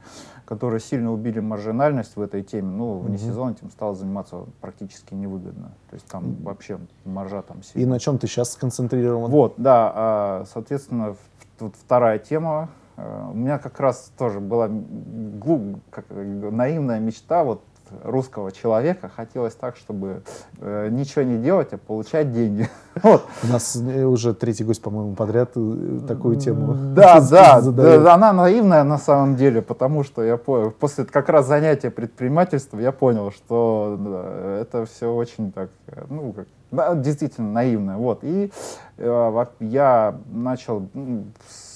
которые 0.46 0.80
сильно 0.80 1.12
убили 1.12 1.40
маржинальность 1.40 2.16
в 2.16 2.22
этой 2.22 2.42
теме, 2.42 2.70
ну, 2.70 2.98
вне 3.00 3.16
mm 3.16 3.26
сезона 3.26 3.50
этим 3.50 3.70
стало 3.70 3.94
заниматься 3.94 4.46
практически 4.60 5.12
невыгодно. 5.12 5.72
То 5.90 5.94
есть 5.94 6.06
там 6.06 6.24
mm 6.24 6.42
вообще 6.44 6.78
маржа 7.04 7.42
там 7.42 7.62
сильно. 7.62 7.82
И 7.82 7.86
на 7.86 7.98
чем 7.98 8.18
ты 8.18 8.28
сейчас 8.28 8.52
сконцентрирован? 8.52 9.30
Вот, 9.30 9.54
да, 9.56 9.92
а, 9.94 10.44
соответственно, 10.50 11.16
тут 11.58 11.74
вторая 11.74 12.18
тема. 12.20 12.70
А, 12.96 13.28
у 13.30 13.34
меня 13.34 13.58
как 13.58 13.80
раз 13.80 14.12
тоже 14.16 14.38
была 14.38 14.68
глуп, 14.70 15.80
как, 15.90 16.06
наивная 16.10 17.00
мечта 17.00 17.42
вот 17.42 17.62
русского 18.02 18.52
человека 18.52 19.10
хотелось 19.14 19.54
так, 19.54 19.76
чтобы 19.76 20.22
э, 20.58 20.88
ничего 20.90 21.22
не 21.22 21.38
делать, 21.38 21.72
а 21.72 21.78
получать 21.78 22.32
деньги. 22.32 22.68
вот. 23.02 23.24
У 23.42 23.46
нас 23.46 23.76
э, 23.76 24.04
уже 24.04 24.34
третий 24.34 24.64
гость, 24.64 24.82
по-моему, 24.82 25.14
подряд 25.14 25.50
э, 25.56 26.00
такую 26.06 26.36
тему. 26.36 26.74
Да, 26.94 27.20
да, 27.30 27.60
да, 27.60 28.14
она 28.14 28.32
наивная 28.32 28.84
на 28.84 28.98
самом 28.98 29.36
деле, 29.36 29.62
потому 29.62 30.04
что 30.04 30.22
я 30.22 30.36
после 30.36 31.04
как 31.04 31.28
раз 31.28 31.46
занятия 31.46 31.90
предпринимательством 31.90 32.80
я 32.80 32.92
понял, 32.92 33.30
что 33.30 33.96
да, 33.98 34.60
это 34.60 34.86
все 34.86 35.12
очень 35.12 35.52
так, 35.52 35.70
ну, 36.08 36.32
как, 36.32 36.46
да, 36.70 36.94
действительно 36.94 37.52
наивное. 37.52 37.96
Вот. 37.96 38.20
И 38.22 38.50
э, 38.98 39.44
я 39.60 40.18
начал, 40.30 40.88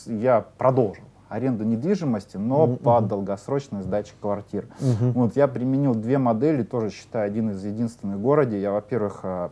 я 0.07 0.45
продолжил 0.59 1.05
аренду 1.31 1.65
недвижимости, 1.65 2.37
но 2.37 2.67
mm-hmm. 2.67 2.77
под 2.83 3.07
долгосрочную 3.07 3.85
сдачу 3.85 4.13
квартир. 4.21 4.67
Mm-hmm. 4.81 5.13
Вот 5.13 5.37
я 5.37 5.49
применил 5.49 5.95
две 5.95 6.19
модели, 6.19 6.65
тоже 6.65 6.91
считаю 6.91 7.27
один 7.27 7.51
из 7.51 7.65
единственных 7.65 8.19
в 8.19 8.21
городе. 8.21 8.61
Я, 8.61 8.73
во-первых, 8.73 9.21
а, 9.23 9.51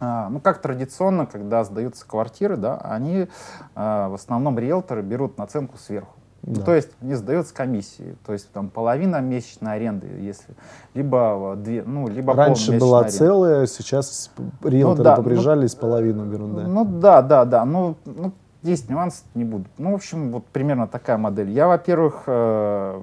а, 0.00 0.28
ну, 0.28 0.40
как 0.40 0.60
традиционно, 0.60 1.24
когда 1.24 1.64
сдаются 1.64 2.06
квартиры, 2.06 2.56
да, 2.56 2.76
они 2.78 3.28
а, 3.74 4.08
в 4.08 4.14
основном 4.14 4.58
риэлторы 4.58 5.02
берут 5.02 5.38
наценку 5.38 5.78
сверху. 5.78 6.12
Ну, 6.42 6.54
да. 6.54 6.60
Ну, 6.60 6.66
то 6.66 6.74
есть 6.74 6.90
они 7.00 7.14
сдаются 7.14 7.54
комиссии, 7.54 8.16
то 8.26 8.32
есть 8.32 8.50
там 8.52 8.68
половина 8.68 9.20
месячной 9.20 9.74
аренды, 9.74 10.06
если 10.20 10.54
либо 10.94 11.54
две, 11.56 11.82
ну 11.82 12.08
либо 12.08 12.34
раньше 12.34 12.78
была 12.78 13.00
аренда. 13.00 13.16
целая, 13.16 13.66
сейчас 13.66 14.30
риэлторы 14.62 14.98
ну, 14.98 15.04
да, 15.04 15.16
поприжались, 15.16 15.74
ну, 15.74 15.80
половину 15.80 16.24
берут, 16.26 16.54
да. 16.54 16.62
Ну 16.68 16.84
да, 16.84 17.22
да, 17.22 17.44
да, 17.44 17.64
ну, 17.64 17.96
ну 18.04 18.32
есть 18.66 18.90
нюансы, 18.90 19.24
не 19.34 19.44
буду. 19.44 19.66
Ну, 19.78 19.92
в 19.92 19.94
общем, 19.94 20.30
вот 20.32 20.46
примерно 20.46 20.86
такая 20.86 21.16
модель. 21.16 21.50
Я, 21.50 21.68
во-первых, 21.68 22.24
э, 22.26 23.02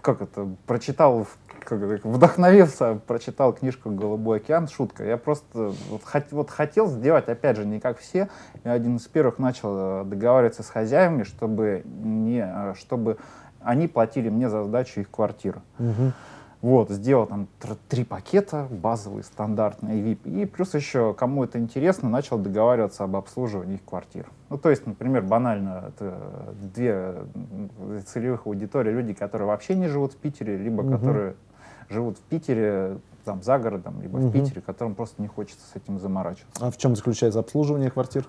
как 0.00 0.22
это, 0.22 0.48
прочитал, 0.66 1.26
как, 1.64 1.80
вдохновился, 2.04 2.98
прочитал 3.06 3.52
книжку 3.52 3.90
«Голубой 3.90 4.38
океан», 4.38 4.68
шутка. 4.68 5.04
Я 5.04 5.16
просто 5.16 5.72
вот, 5.90 6.02
хот, 6.04 6.24
вот 6.30 6.50
хотел 6.50 6.88
сделать, 6.88 7.28
опять 7.28 7.56
же, 7.56 7.66
не 7.66 7.80
как 7.80 7.98
все. 7.98 8.28
Я 8.64 8.72
один 8.72 8.96
из 8.96 9.06
первых 9.06 9.38
начал 9.38 10.02
э, 10.02 10.04
договариваться 10.04 10.62
с 10.62 10.68
хозяевами, 10.68 11.24
чтобы, 11.24 11.82
не, 11.84 12.44
э, 12.44 12.74
чтобы 12.76 13.18
они 13.60 13.88
платили 13.88 14.28
мне 14.28 14.48
за 14.48 14.64
сдачу 14.64 15.00
их 15.00 15.10
квартир. 15.10 15.60
Угу. 15.78 16.12
Вот, 16.62 16.90
сделал 16.90 17.26
там 17.26 17.48
три 17.88 18.04
пакета, 18.04 18.68
базовый, 18.70 19.24
стандартный, 19.24 20.00
VIP. 20.00 20.42
И 20.42 20.46
плюс 20.46 20.74
еще, 20.74 21.12
кому 21.12 21.42
это 21.42 21.58
интересно, 21.58 22.08
начал 22.08 22.38
договариваться 22.38 23.02
об 23.02 23.16
обслуживании 23.16 23.74
их 23.74 23.84
квартир. 23.84 24.30
Ну, 24.48 24.58
то 24.58 24.70
есть, 24.70 24.86
например, 24.86 25.22
банально, 25.22 25.86
это 25.88 26.16
две 26.60 27.16
целевых 28.06 28.46
аудитории, 28.46 28.92
люди, 28.92 29.12
которые 29.12 29.48
вообще 29.48 29.74
не 29.74 29.88
живут 29.88 30.12
в 30.12 30.16
Питере, 30.18 30.56
либо 30.56 30.82
угу. 30.82 30.92
которые 30.92 31.34
живут 31.88 32.18
в 32.18 32.22
Питере, 32.22 32.98
там, 33.24 33.42
за 33.42 33.58
городом, 33.58 34.00
либо 34.00 34.18
угу. 34.18 34.28
в 34.28 34.32
Питере, 34.32 34.60
которым 34.60 34.94
просто 34.94 35.20
не 35.20 35.28
хочется 35.28 35.66
с 35.66 35.74
этим 35.74 35.98
заморачиваться. 35.98 36.64
А 36.64 36.70
в 36.70 36.76
чем 36.76 36.94
заключается 36.94 37.40
обслуживание 37.40 37.90
квартир? 37.90 38.24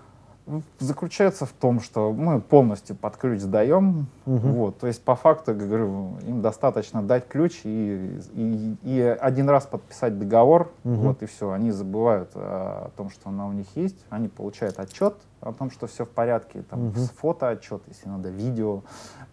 Заключается 0.80 1.46
в 1.46 1.52
том, 1.52 1.80
что 1.80 2.12
мы 2.12 2.42
полностью 2.42 2.96
под 2.96 3.18
ключ 3.18 3.40
сдаем. 3.40 4.08
Угу. 4.26 4.38
Вот, 4.38 4.80
то 4.80 4.88
есть 4.88 5.04
по 5.04 5.16
факту, 5.16 5.54
говорю, 5.54 6.18
им 6.28 6.42
достаточно 6.42 7.02
дать 7.02 7.28
ключ 7.28 7.62
и, 7.64 8.20
и, 8.34 8.76
и 8.84 9.02
один 9.02 9.50
раз 9.50 9.66
подписать 9.66 10.20
договор, 10.20 10.72
угу. 10.84 10.96
вот 10.96 11.24
и 11.24 11.26
все. 11.26 11.52
Они 11.52 11.72
забывают 11.72 12.32
о, 12.36 12.88
о 12.88 12.92
том, 12.98 13.10
что 13.10 13.30
она 13.30 13.48
у 13.48 13.52
них 13.54 13.68
есть, 13.76 14.06
они 14.10 14.28
получают 14.28 14.80
отчет 14.80 15.16
о 15.44 15.52
том, 15.52 15.70
что 15.72 15.88
все 15.88 16.06
в 16.06 16.10
порядке, 16.10 16.62
там 16.62 16.88
угу. 16.88 17.00
фотоотчет, 17.18 17.82
если 17.88 18.08
надо, 18.08 18.30
видео, 18.30 18.82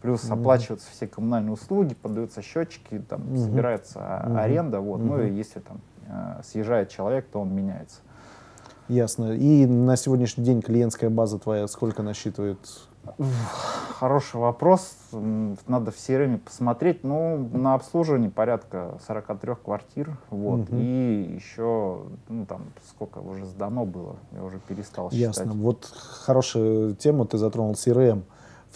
плюс 0.03 0.25
угу. 0.25 0.35
оплачиваются 0.35 0.91
все 0.91 1.07
коммунальные 1.07 1.53
услуги, 1.53 1.95
подаются 1.95 2.43
счетчики, 2.43 2.99
там 3.09 3.23
угу. 3.33 3.37
собирается 3.37 4.25
угу. 4.27 4.37
аренда, 4.37 4.81
вот. 4.81 5.01
Угу. 5.01 5.07
Ну 5.07 5.23
и 5.23 5.31
если 5.31 5.61
там 5.61 5.81
э, 6.07 6.41
съезжает 6.45 6.89
человек, 6.89 7.27
то 7.31 7.41
он 7.41 7.55
меняется. 7.55 8.01
Ясно. 8.91 9.35
И 9.35 9.67
на 9.67 9.97
сегодняшний 9.97 10.43
день 10.45 10.63
клиентская 10.63 11.11
база 11.11 11.39
твоя 11.39 11.69
сколько 11.69 12.03
насчитывает? 12.03 12.59
Хороший 13.99 14.41
вопрос. 14.41 14.95
Надо 15.13 15.93
в 15.93 15.95
CRM 15.95 16.39
посмотреть. 16.39 17.05
Ну, 17.05 17.49
на 17.53 17.75
обслуживании 17.75 18.29
порядка 18.29 18.99
43 19.07 19.55
квартир. 19.65 20.17
Вот. 20.31 20.69
Угу. 20.69 20.77
И 20.77 21.33
еще, 21.35 22.03
ну, 22.29 22.47
там, 22.47 22.63
сколько 22.89 23.19
уже 23.19 23.47
сдано 23.47 23.85
было. 23.85 24.17
Я 24.33 24.43
уже 24.43 24.59
перестал 24.59 25.11
считать. 25.11 25.37
Ясно. 25.37 25.53
Вот 25.53 25.85
хорошую 26.25 26.97
тему 26.97 27.27
ты 27.27 27.39
затронул 27.39 27.75
CRM 27.75 28.23
в 28.23 28.25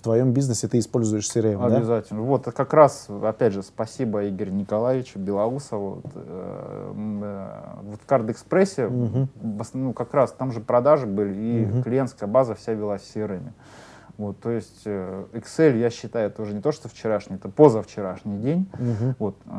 твоем 0.05 0.33
бизнесе 0.33 0.69
ты 0.69 0.79
используешь 0.79 1.25
CRM, 1.25 1.65
Обязательно. 1.65 2.21
Да? 2.21 2.27
Вот 2.27 2.45
как 2.45 2.73
раз, 2.73 3.09
опять 3.09 3.53
же, 3.53 3.63
спасибо 3.63 4.29
Игорю 4.29 4.53
Николаевичу 4.53 5.19
Белоусову. 5.19 6.03
Вот, 6.03 6.13
э, 6.15 6.93
э, 6.95 7.81
вот 7.83 8.01
в 8.01 8.07
Кардэкспрессе, 8.07 8.87
угу. 8.87 9.29
ну, 9.73 9.93
как 9.93 10.15
раз 10.15 10.33
там 10.33 10.53
же 10.53 10.61
продажи 10.61 11.07
были, 11.07 11.35
и 11.35 11.65
угу. 11.65 11.83
клиентская 11.83 12.29
база 12.29 12.55
вся 12.55 12.73
велась 12.73 13.03
в 13.03 13.17
CRM. 13.17 13.53
Вот, 14.17 14.39
то 14.39 14.51
есть 14.51 14.83
э, 14.85 15.25
Excel, 15.33 15.77
я 15.77 15.91
считаю, 15.91 16.29
это 16.29 16.43
уже 16.43 16.55
не 16.55 16.61
то, 16.61 16.71
что 16.71 16.89
вчерашний, 16.89 17.37
это 17.37 17.49
позавчерашний 17.49 18.39
день. 18.39 18.69
Угу. 18.75 19.15
Вот, 19.19 19.37
э, 19.47 19.51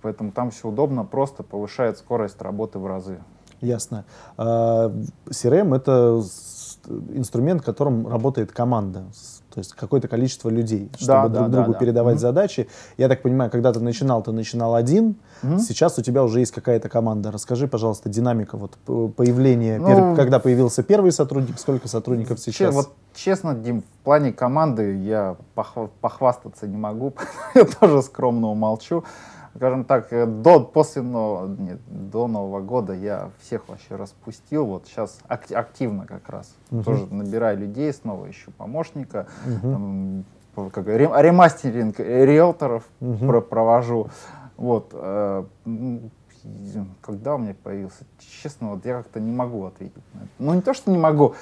поэтому 0.00 0.32
там 0.32 0.50
все 0.50 0.68
удобно, 0.68 1.04
просто 1.04 1.42
повышает 1.42 1.98
скорость 1.98 2.40
работы 2.40 2.78
в 2.78 2.86
разы. 2.86 3.18
Ясно. 3.60 4.04
А, 4.38 4.90
CRM— 5.28 5.76
это 5.76 6.22
инструмент, 7.12 7.62
которым 7.62 8.08
работает 8.08 8.52
команда, 8.52 9.04
то 9.52 9.58
есть 9.58 9.74
какое-то 9.74 10.08
количество 10.08 10.48
людей, 10.48 10.90
чтобы 10.96 11.06
да, 11.06 11.28
друг 11.28 11.50
да, 11.50 11.56
другу 11.56 11.72
да, 11.72 11.78
передавать 11.78 12.16
да. 12.16 12.20
задачи. 12.20 12.68
Я 12.96 13.08
так 13.08 13.22
понимаю, 13.22 13.50
когда 13.50 13.72
ты 13.72 13.80
начинал, 13.80 14.22
ты 14.22 14.32
начинал 14.32 14.74
один, 14.74 15.16
угу. 15.42 15.58
сейчас 15.58 15.98
у 15.98 16.02
тебя 16.02 16.22
уже 16.22 16.40
есть 16.40 16.52
какая-то 16.52 16.88
команда. 16.88 17.30
Расскажи, 17.30 17.66
пожалуйста, 17.66 18.08
динамика 18.08 18.56
вот 18.56 18.76
появления, 19.14 19.78
ну, 19.78 19.86
пер, 19.86 20.16
когда 20.16 20.38
появился 20.38 20.82
первый 20.82 21.12
сотрудник, 21.12 21.58
сколько 21.58 21.88
сотрудников 21.88 22.38
сейчас? 22.40 22.74
Вот 22.74 22.90
честно, 23.14 23.54
Дим, 23.54 23.82
в 23.82 24.04
плане 24.04 24.32
команды 24.32 24.96
я 24.96 25.36
похвастаться 26.00 26.66
не 26.66 26.76
могу, 26.76 27.14
я 27.54 27.64
тоже 27.64 28.02
скромно 28.02 28.48
умолчу 28.48 29.04
скажем 29.56 29.84
так, 29.84 30.12
э, 30.12 30.26
до, 30.26 30.60
после 30.60 31.02
Нового, 31.02 31.48
нет, 31.48 31.80
до 31.88 32.26
Нового 32.26 32.60
года 32.60 32.92
я 32.92 33.30
всех 33.40 33.68
вообще 33.68 33.96
распустил. 33.96 34.66
Вот 34.66 34.86
сейчас 34.86 35.18
активно 35.28 36.06
как 36.06 36.28
раз. 36.28 36.54
Угу. 36.70 36.82
Тоже 36.82 37.06
набираю 37.06 37.58
людей, 37.58 37.92
снова 37.92 38.30
ищу 38.30 38.50
помощника. 38.52 39.26
Угу. 39.46 39.72
Там, 39.72 40.24
как, 40.70 40.86
ремастеринг 40.86 41.98
риэлторов 41.98 42.84
угу. 43.00 43.40
провожу. 43.42 44.08
Вот. 44.56 44.90
Э, 44.92 45.44
когда 47.02 47.34
у 47.34 47.38
меня 47.38 47.54
появился? 47.62 48.04
Честно, 48.18 48.70
вот 48.70 48.84
я 48.86 48.98
как-то 48.98 49.20
не 49.20 49.32
могу 49.32 49.64
ответить. 49.66 50.02
Ну, 50.38 50.54
не 50.54 50.62
то, 50.62 50.72
что 50.72 50.90
не 50.90 50.98
могу. 50.98 51.34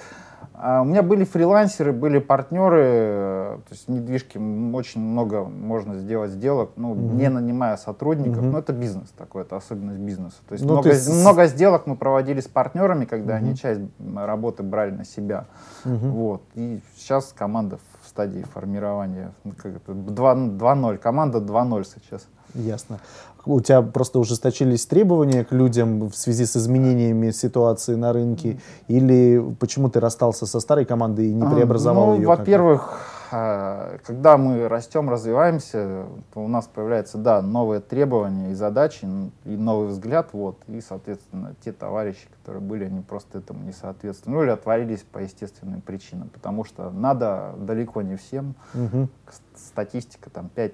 А 0.61 0.83
у 0.83 0.85
меня 0.85 1.05
были 1.05 1.23
фрилансеры, 1.23 1.93
были 1.93 2.19
партнеры, 2.19 2.83
э, 2.83 3.59
то 3.69 3.71
есть 3.71 3.89
недвижки 3.89 4.39
очень 4.75 5.01
много 5.01 5.45
можно 5.45 5.95
сделать 5.99 6.33
сделок, 6.33 6.73
ну, 6.75 6.93
угу. 6.93 7.01
не 7.01 7.29
нанимая 7.29 7.77
сотрудников, 7.77 8.39
угу. 8.39 8.47
но 8.47 8.59
это 8.59 8.73
бизнес 8.73 9.09
такой, 9.17 9.43
это 9.43 9.57
особенность 9.57 10.01
бизнеса. 10.01 10.37
То 10.49 10.55
есть 10.55 10.65
ну, 10.65 10.73
много, 10.73 10.91
ты... 10.91 11.13
много 11.13 11.47
сделок 11.47 11.87
мы 11.87 11.95
проводили 11.95 12.41
с 12.41 12.49
партнерами, 12.49 13.05
когда 13.05 13.35
угу. 13.35 13.45
они 13.45 13.57
часть 13.57 13.81
работы 14.17 14.65
брали 14.65 14.91
на 14.91 15.05
себя. 15.05 15.47
Угу. 15.85 15.95
Вот. 15.95 16.43
И 16.55 16.81
сейчас 16.97 17.33
команда 17.37 17.79
стадии 18.05 18.45
формирования. 18.53 19.33
2-0, 19.45 20.99
команда 20.99 21.39
2-0 21.39 21.85
сейчас. 21.85 22.27
Ясно. 22.55 23.01
У 23.47 23.61
тебя 23.61 23.83
просто 23.83 24.19
ужесточились 24.19 24.85
требования 24.87 25.45
к 25.45 25.53
людям 25.53 26.11
в 26.11 26.17
связи 26.17 26.45
с 26.45 26.57
изменениями 26.57 27.31
ситуации 27.31 27.95
на 27.95 28.13
рынке? 28.13 28.61
Или 28.89 29.43
почему 29.59 29.89
ты 29.89 30.01
расстался 30.01 30.47
со 30.47 30.61
старой 30.61 30.85
командой 30.85 31.29
и 31.29 31.33
не 31.33 31.47
преобразовал 31.49 32.09
ну, 32.09 32.15
ее? 32.17 32.27
Во-первых, 32.27 33.01
а, 33.31 33.99
когда 34.05 34.39
мы 34.39 34.69
растем, 34.69 35.11
развиваемся, 35.11 36.07
то 36.33 36.41
у 36.41 36.49
нас 36.49 36.67
появляются, 36.67 37.19
да, 37.19 37.43
новые 37.43 37.81
требования 37.81 38.53
и 38.53 38.55
задачи, 38.55 39.07
и 39.45 39.57
новый 39.57 39.89
взгляд, 39.89 40.31
вот, 40.33 40.59
и, 40.67 40.81
соответственно, 40.81 41.55
те 41.63 41.73
товарищи, 41.73 42.27
которые 42.39 42.63
были, 42.63 42.85
они 42.85 43.03
просто 43.03 43.39
этому 43.39 43.65
не 43.65 43.73
соответствовали, 43.73 44.37
ну 44.37 44.43
или 44.45 44.51
отвалились 44.51 45.05
по 45.11 45.19
естественным 45.19 45.81
причинам, 45.83 46.29
потому 46.31 46.65
что 46.65 46.91
надо 46.91 47.55
далеко 47.59 48.03
не 48.03 48.17
всем, 48.17 48.55
угу. 48.75 49.09
статистика 49.55 50.31
там 50.31 50.49
5 50.49 50.73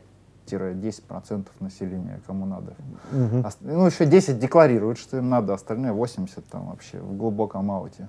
10% 0.52 1.46
населения, 1.60 2.20
кому 2.26 2.46
надо. 2.46 2.74
Угу. 3.12 3.44
Ну, 3.60 3.86
еще 3.86 4.06
10 4.06 4.38
декларируют, 4.38 4.98
что 4.98 5.18
им 5.18 5.28
надо, 5.28 5.54
остальные 5.54 5.92
80 5.92 6.44
там 6.46 6.70
вообще 6.70 6.98
в 6.98 7.16
глубоком 7.16 7.70
ауте. 7.70 8.08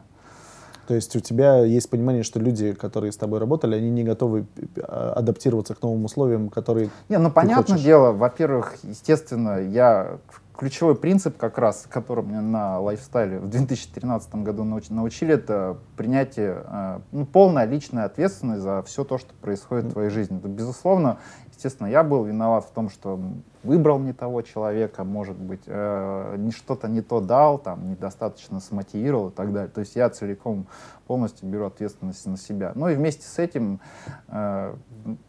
То 0.88 0.94
есть 0.94 1.15
у 1.15 1.20
тебя 1.20 1.63
есть 1.65 1.89
понимание, 1.89 2.24
что 2.24 2.39
люди, 2.39 2.74
которые 2.74 3.12
с 3.12 3.18
тобой 3.18 3.39
работали, 3.39 3.75
они 3.75 3.89
не 3.89 4.04
готовы 4.04 4.46
э, 4.75 4.82
адаптироваться 4.82 5.74
к 5.74 5.82
новым 5.82 6.06
условиям, 6.06 6.50
которые 6.50 6.89
Не, 7.10 7.18
ну 7.18 7.32
понятное 7.32 7.80
дело, 7.80 8.12
во-первых, 8.12 8.75
естественно, 8.84 9.60
я 9.60 10.20
ключевой 10.58 10.96
принцип 10.96 11.38
как 11.38 11.58
раз, 11.58 11.86
который 11.89 12.24
мне 12.24 12.39
на 12.39 12.80
лайфстайле 12.80 13.39
в 13.39 13.50
2013 13.50 14.36
году 14.36 14.63
науч, 14.63 14.89
научили, 14.89 15.34
это 15.34 15.77
принятие, 15.98 16.63
э, 16.65 17.00
ну, 17.12 17.25
полная 17.25 17.65
личная 17.65 18.06
ответственность 18.06 18.62
за 18.62 18.84
все 18.84 19.04
то, 19.04 19.18
что 19.18 19.34
происходит 19.42 19.86
в 19.86 19.92
твоей 19.92 20.10
жизни. 20.10 20.38
Это, 20.38 20.48
безусловно, 20.48 21.18
естественно, 21.56 21.88
я 21.88 22.04
был 22.04 22.24
виноват 22.24 22.66
в 22.66 22.72
том, 22.72 22.90
что 22.90 23.20
выбрал 23.64 24.00
не 24.00 24.14
того 24.14 24.42
человека, 24.42 25.04
может 25.04 25.38
быть, 25.38 25.64
э, 25.66 26.50
что-то 26.56 26.88
не 26.88 27.02
то 27.02 27.22
дал, 27.22 27.58
там, 27.58 27.90
недостаточно 27.90 28.60
смотивировал 28.60 29.30
и 29.30 29.32
так 29.32 29.54
далее. 29.54 29.70
То 29.70 29.80
есть 29.80 29.96
я 29.96 30.10
целиком 30.10 30.68
полностью 31.08 31.50
беру 31.50 31.66
ответственность 31.66 32.26
на 32.26 32.38
себя. 32.38 32.72
Ну 32.76 32.90
и 32.90 32.96
вместе 32.96 33.28
с 33.28 33.40
этим, 33.40 33.80
э, 34.28 34.76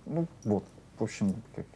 ну 0.05 0.27
вот, 0.45 0.65
в 0.99 1.03
общем, 1.03 1.35
как, 1.55 1.67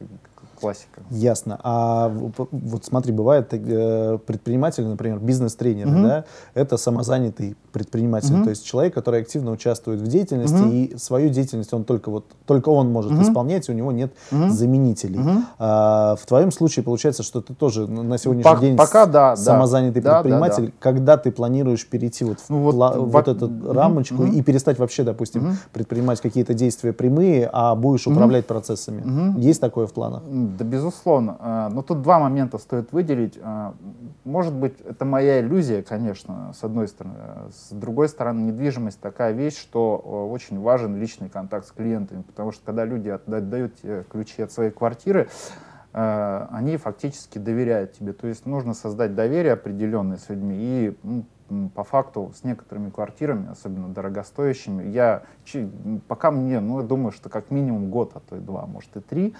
классика. 0.60 1.02
Ясно. 1.10 1.58
А 1.62 2.08
вот 2.08 2.84
смотри, 2.84 3.12
бывает 3.12 3.48
э, 3.52 4.18
предприниматели, 4.26 4.84
например, 4.84 5.18
бизнес-тренеры, 5.18 5.90
угу. 5.90 6.02
да, 6.02 6.24
это 6.54 6.76
самозанятый 6.76 7.56
предприниматель, 7.72 8.34
угу. 8.34 8.44
то 8.44 8.50
есть 8.50 8.64
человек, 8.64 8.94
который 8.94 9.20
активно 9.22 9.52
участвует 9.52 10.00
в 10.00 10.06
деятельности, 10.06 10.60
угу. 10.60 10.70
и 10.70 10.96
свою 10.98 11.30
деятельность 11.30 11.72
он 11.72 11.84
только 11.84 12.10
вот, 12.10 12.26
только 12.46 12.68
он 12.68 12.92
может 12.92 13.12
угу. 13.12 13.22
исполнять, 13.22 13.68
у 13.68 13.72
него 13.72 13.92
нет 13.92 14.12
угу. 14.30 14.50
заменителей. 14.50 15.20
Угу. 15.20 15.30
А, 15.58 16.16
в 16.16 16.26
твоем 16.26 16.52
случае 16.52 16.84
получается, 16.84 17.22
что 17.22 17.40
ты 17.40 17.54
тоже 17.54 17.86
на 17.86 18.18
сегодняшний 18.18 18.52
По- 18.52 18.60
день 18.60 18.76
пока, 18.76 19.06
да, 19.06 19.36
самозанятый 19.36 20.02
да, 20.02 20.20
предприниматель. 20.20 20.66
Да, 20.66 20.66
да, 20.66 20.72
да. 20.72 20.78
Когда 20.78 21.16
ты 21.16 21.32
планируешь 21.32 21.86
перейти 21.86 22.24
вот 22.24 22.40
в 22.40 22.50
ну, 22.50 22.58
вот, 22.60 22.74
пла- 22.74 22.98
вот 22.98 23.28
эту 23.28 23.46
угу. 23.46 23.72
рамочку 23.72 24.22
угу. 24.22 24.32
и 24.32 24.42
перестать 24.42 24.78
вообще, 24.78 25.04
допустим, 25.04 25.48
угу. 25.48 25.56
предпринимать 25.72 26.20
какие-то 26.20 26.54
действия 26.54 26.92
прямые, 26.92 27.48
а 27.52 27.74
будешь 27.74 28.06
угу. 28.06 28.14
управлять 28.14 28.46
процессами? 28.46 29.02
Угу. 29.10 29.38
Есть 29.40 29.60
такое 29.60 29.86
в 29.86 29.92
планах? 29.92 30.22
Да, 30.24 30.64
безусловно. 30.64 31.36
А, 31.38 31.68
но 31.68 31.82
тут 31.82 32.02
два 32.02 32.18
момента 32.18 32.58
стоит 32.58 32.92
выделить. 32.92 33.38
А, 33.42 33.74
может 34.24 34.54
быть, 34.54 34.80
это 34.80 35.04
моя 35.04 35.40
иллюзия, 35.40 35.82
конечно, 35.82 36.52
с 36.54 36.62
одной 36.62 36.88
стороны. 36.88 37.16
С 37.52 37.72
другой 37.72 38.08
стороны, 38.08 38.40
недвижимость 38.42 39.00
такая 39.00 39.32
вещь, 39.32 39.58
что 39.58 39.96
очень 40.30 40.60
важен 40.60 40.96
личный 40.96 41.28
контакт 41.28 41.66
с 41.66 41.72
клиентами, 41.72 42.22
потому 42.22 42.52
что 42.52 42.64
когда 42.64 42.84
люди 42.84 43.08
отдают 43.08 43.74
ключи 44.10 44.42
от 44.42 44.52
своей 44.52 44.70
квартиры, 44.70 45.28
а, 45.92 46.48
они 46.52 46.76
фактически 46.76 47.38
доверяют 47.38 47.94
тебе. 47.94 48.12
То 48.12 48.28
есть 48.28 48.46
нужно 48.46 48.74
создать 48.74 49.14
доверие 49.14 49.54
определенное 49.54 50.18
с 50.18 50.28
людьми. 50.28 50.56
И 50.58 50.96
по 51.74 51.84
факту 51.84 52.32
с 52.34 52.44
некоторыми 52.44 52.90
квартирами, 52.90 53.50
особенно 53.50 53.88
дорогостоящими, 53.88 54.88
я 54.90 55.22
пока 56.08 56.30
мне, 56.30 56.60
ну, 56.60 56.80
я 56.80 56.86
думаю, 56.86 57.12
что 57.12 57.28
как 57.28 57.50
минимум 57.50 57.90
год, 57.90 58.12
а 58.14 58.20
то 58.20 58.36
и 58.36 58.40
два, 58.40 58.66
может 58.66 58.96
и 58.96 59.00
три, 59.00 59.34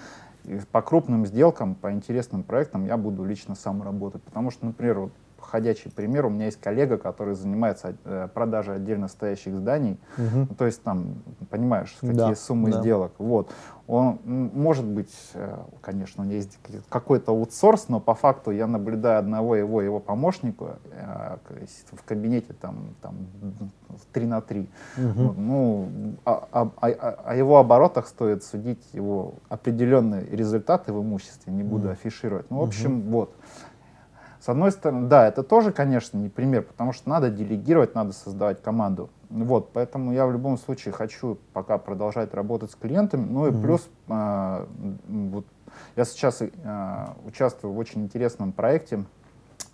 и 0.45 0.59
по 0.71 0.81
крупным 0.81 1.25
сделкам, 1.25 1.75
по 1.75 1.91
интересным 1.91 2.43
проектам 2.43 2.85
я 2.85 2.97
буду 2.97 3.23
лично 3.23 3.55
сам 3.55 3.83
работать. 3.83 4.23
Потому 4.23 4.51
что, 4.51 4.65
например, 4.65 4.99
вот 4.99 5.11
ходячий 5.41 5.91
пример, 5.91 6.25
у 6.25 6.29
меня 6.29 6.45
есть 6.45 6.59
коллега, 6.59 6.97
который 6.97 7.35
занимается 7.35 7.95
э, 8.05 8.27
продажей 8.33 8.75
отдельно 8.75 9.07
стоящих 9.07 9.55
зданий. 9.57 9.99
Угу. 10.17 10.55
То 10.55 10.65
есть 10.65 10.83
там, 10.83 11.23
понимаешь, 11.49 11.95
какие 11.99 12.13
да, 12.13 12.35
суммы 12.35 12.71
да. 12.71 12.79
сделок. 12.79 13.13
Вот. 13.17 13.51
Он, 13.87 14.19
может 14.23 14.85
быть, 14.85 15.13
э, 15.33 15.57
конечно, 15.81 16.23
у 16.23 16.25
него 16.25 16.37
есть 16.37 16.57
какой-то 16.89 17.31
аутсорс, 17.31 17.89
но 17.89 17.99
по 17.99 18.15
факту 18.15 18.51
я 18.51 18.67
наблюдаю 18.67 19.19
одного 19.19 19.55
его, 19.55 19.81
его 19.81 19.99
помощника 19.99 20.77
э, 20.91 21.37
в 21.91 22.03
кабинете 22.05 22.53
там, 22.53 22.95
там 23.01 23.15
3 24.13 24.25
на 24.27 24.41
3. 24.41 24.69
Угу. 24.97 25.33
Ну, 25.37 25.89
о, 26.23 26.47
о, 26.51 26.71
о, 26.79 26.87
о 26.87 27.35
его 27.35 27.57
оборотах 27.57 28.07
стоит 28.07 28.43
судить 28.43 28.81
его 28.93 29.33
определенные 29.49 30.25
результаты 30.25 30.93
в 30.93 31.01
имуществе, 31.01 31.51
не 31.51 31.63
буду 31.63 31.85
угу. 31.85 31.93
афишировать. 31.93 32.49
Ну, 32.49 32.59
в 32.59 32.63
общем, 32.63 32.99
угу. 32.99 33.09
вот. 33.09 33.35
С 34.41 34.49
одной 34.49 34.71
стороны, 34.71 35.07
да, 35.07 35.27
это 35.27 35.43
тоже, 35.43 35.71
конечно, 35.71 36.17
не 36.17 36.27
пример, 36.27 36.63
потому 36.63 36.93
что 36.93 37.07
надо 37.07 37.29
делегировать, 37.29 37.93
надо 37.93 38.11
создавать 38.11 38.59
команду. 38.63 39.11
Вот, 39.29 39.71
поэтому 39.71 40.13
я 40.13 40.25
в 40.25 40.31
любом 40.31 40.57
случае 40.57 40.93
хочу 40.93 41.37
пока 41.53 41.77
продолжать 41.77 42.33
работать 42.33 42.71
с 42.71 42.75
клиентами. 42.75 43.23
Ну 43.29 43.47
и 43.47 43.51
mm-hmm. 43.51 43.61
плюс, 43.61 43.87
э, 44.07 44.65
вот, 45.07 45.45
я 45.95 46.05
сейчас 46.05 46.41
э, 46.41 47.07
участвую 47.23 47.73
в 47.73 47.77
очень 47.77 48.01
интересном 48.01 48.51
проекте. 48.51 49.05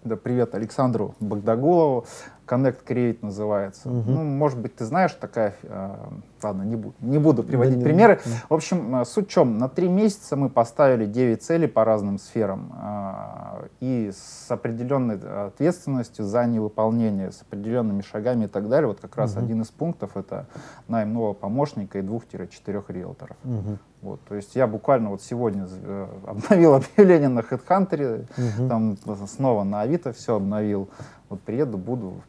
Да, 0.03 0.17
привет 0.17 0.53
Александру 0.53 1.15
Богдагулову. 1.21 2.06
Connect 2.47 2.86
Create 2.88 3.19
называется. 3.21 3.89
Угу. 3.89 4.12
Ну, 4.12 4.23
может 4.23 4.60
быть, 4.60 4.75
ты 4.75 4.86
знаешь, 4.86 5.12
такая... 5.13 5.55
Э, 5.63 5.95
ладно, 6.41 6.63
не 6.63 6.75
буду, 6.75 6.95
не 7.01 7.17
буду 7.17 7.43
приводить 7.43 7.79
да, 7.79 7.83
примеры. 7.83 8.19
Не, 8.25 8.31
В 8.49 8.53
общем, 8.53 8.95
э, 8.95 9.05
суть 9.05 9.27
в 9.27 9.31
чем? 9.31 9.57
На 9.57 9.67
три 9.67 9.89
месяца 9.89 10.36
мы 10.36 10.49
поставили 10.49 11.05
9 11.05 11.41
целей 11.41 11.67
по 11.67 11.83
разным 11.83 12.17
сферам. 12.17 12.73
Э, 12.81 13.67
и 13.81 14.12
с 14.13 14.49
определенной 14.49 15.17
ответственностью 15.47 16.25
за 16.25 16.45
невыполнение, 16.45 17.31
с 17.31 17.41
определенными 17.41 18.01
шагами 18.01 18.45
и 18.45 18.47
так 18.47 18.69
далее. 18.69 18.88
Вот 18.88 18.99
как 18.99 19.15
раз 19.17 19.33
угу. 19.33 19.43
один 19.43 19.62
из 19.62 19.67
пунктов— 19.67 20.12
это 20.15 20.47
найм 20.88 21.13
нового 21.13 21.33
помощника 21.33 21.99
и 21.99 22.01
двух-четырех 22.01 22.89
риэлторов. 22.89 23.38
Угу. 23.43 23.77
Вот, 24.01 24.21
то 24.25 24.36
есть 24.36 24.55
я 24.55 24.67
буквально 24.67 25.10
вот 25.10 25.21
сегодня 25.21 25.67
э, 25.69 26.07
обновил 26.25 26.75
объявление 26.97 27.29
на 27.29 27.39
HeadHunter, 27.39 28.25
угу. 28.38 28.69
там 28.69 28.97
снова 29.27 29.63
на 29.63 29.81
Авито 29.81 30.13
все 30.13 30.36
обновил. 30.36 30.89
Вот 31.29 31.41
приеду, 31.41 31.77
буду 31.77 32.21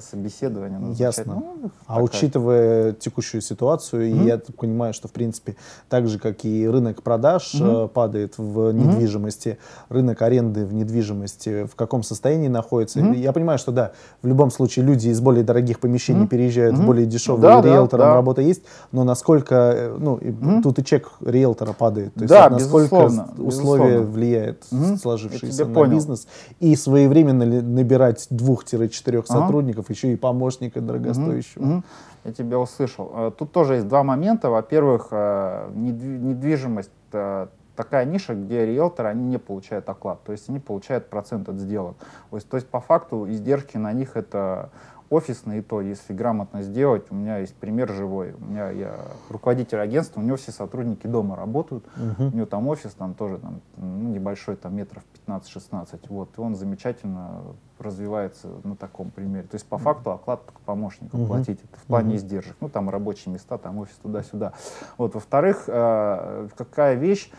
собеседование. 0.00 0.92
Ясно. 0.94 1.34
Ну, 1.34 1.70
а 1.86 1.94
такая. 1.94 2.04
учитывая 2.04 2.92
текущую 2.92 3.40
ситуацию, 3.40 4.10
mm-hmm. 4.10 4.26
я 4.26 4.40
понимаю, 4.56 4.94
что, 4.94 5.08
в 5.08 5.12
принципе, 5.12 5.56
так 5.88 6.08
же, 6.08 6.18
как 6.18 6.44
и 6.44 6.68
рынок 6.68 7.02
продаж 7.02 7.54
mm-hmm. 7.54 7.88
падает 7.88 8.34
в 8.38 8.72
недвижимости, 8.72 9.48
mm-hmm. 9.48 9.94
рынок 9.94 10.22
аренды 10.22 10.66
в 10.66 10.74
недвижимости 10.74 11.66
в 11.66 11.74
каком 11.74 12.02
состоянии 12.02 12.48
находится. 12.48 13.00
Mm-hmm. 13.00 13.16
Я 13.16 13.32
понимаю, 13.32 13.58
что 13.58 13.72
да, 13.72 13.92
в 14.22 14.26
любом 14.26 14.50
случае 14.50 14.84
люди 14.84 15.08
из 15.08 15.20
более 15.20 15.44
дорогих 15.44 15.80
помещений 15.80 16.24
mm-hmm. 16.24 16.28
переезжают 16.28 16.76
mm-hmm. 16.76 16.82
в 16.82 16.86
более 16.86 17.06
дешевые, 17.06 17.42
да, 17.42 17.62
риэлтором 17.62 18.04
да, 18.04 18.10
да. 18.10 18.14
работа 18.14 18.42
есть, 18.42 18.62
но 18.92 19.04
насколько, 19.04 19.54
э, 19.54 19.96
ну, 19.98 20.16
mm-hmm. 20.16 20.62
тут 20.62 20.78
и 20.78 20.84
чек 20.84 21.12
риэлтора 21.24 21.72
падает. 21.72 22.14
То 22.14 22.20
есть 22.22 22.32
да, 22.32 22.50
насколько 22.50 23.04
безусловно, 23.04 23.28
условия 23.38 23.84
безусловно. 23.84 24.12
влияет 24.12 24.64
mm-hmm. 24.70 24.96
сложившиеся 24.98 25.64
на 25.66 25.74
понял. 25.74 25.96
бизнес. 25.96 26.26
И 26.60 26.76
своевременно 26.76 27.44
набирать 27.44 28.26
двух-четырех 28.30 29.26
сотрудников 29.26 29.61
сотрудников, 29.62 29.90
еще 29.90 30.12
и 30.12 30.16
помощника 30.16 30.80
дорогостоящего. 30.80 31.62
Угу, 31.62 31.72
угу. 31.72 31.82
Я 32.24 32.32
тебя 32.32 32.58
услышал. 32.58 33.12
Э, 33.14 33.30
тут 33.36 33.52
тоже 33.52 33.74
есть 33.74 33.88
два 33.88 34.02
момента. 34.02 34.50
Во-первых, 34.50 35.08
э, 35.10 35.70
недвижимость 35.74 36.90
э, 37.12 37.46
такая 37.76 38.04
ниша, 38.04 38.34
где 38.34 38.66
риэлторы, 38.66 39.08
они 39.08 39.24
не 39.24 39.38
получают 39.38 39.88
оклад, 39.88 40.22
то 40.24 40.32
есть 40.32 40.48
они 40.48 40.58
получают 40.58 41.08
процент 41.08 41.48
от 41.48 41.58
сделок. 41.58 41.96
То 42.30 42.36
есть, 42.36 42.48
то 42.48 42.56
есть 42.56 42.68
по 42.68 42.80
факту 42.80 43.26
издержки 43.30 43.78
на 43.78 43.92
них 43.92 44.16
это 44.16 44.70
офисный 45.12 45.58
и 45.58 45.62
то, 45.62 45.80
если 45.80 46.14
грамотно 46.14 46.62
сделать, 46.62 47.04
у 47.10 47.14
меня 47.14 47.38
есть 47.38 47.54
пример 47.54 47.92
живой. 47.92 48.32
У 48.32 48.44
меня 48.44 48.70
я 48.70 48.96
руководитель 49.28 49.78
агентства, 49.78 50.20
у 50.20 50.22
него 50.22 50.36
все 50.36 50.52
сотрудники 50.52 51.06
дома 51.06 51.36
работают, 51.36 51.84
uh-huh. 51.96 52.32
у 52.32 52.36
него 52.36 52.46
там 52.46 52.66
офис 52.68 52.92
там 52.92 53.14
тоже 53.14 53.38
там, 53.38 53.60
ну, 53.76 54.08
небольшой, 54.08 54.56
там 54.56 54.74
метров 54.74 55.02
15-16, 55.26 56.00
вот, 56.08 56.30
и 56.36 56.40
он 56.40 56.54
замечательно 56.54 57.42
развивается 57.78 58.48
на 58.64 58.74
таком 58.74 59.10
примере. 59.10 59.46
То 59.46 59.56
есть 59.56 59.66
по 59.66 59.76
факту 59.76 60.12
оклад 60.12 60.42
помощнику 60.64 61.18
uh-huh. 61.18 61.26
платить, 61.26 61.60
это 61.62 61.78
в 61.78 61.84
плане 61.84 62.14
uh-huh. 62.14 62.18
издержек, 62.18 62.56
ну 62.60 62.68
там 62.68 62.88
рабочие 62.88 63.34
места, 63.34 63.58
там 63.58 63.78
офис 63.78 63.96
туда-сюда. 63.96 64.54
Вот, 64.96 65.14
во-вторых, 65.14 65.64
э, 65.66 66.48
какая 66.56 66.94
вещь, 66.94 67.30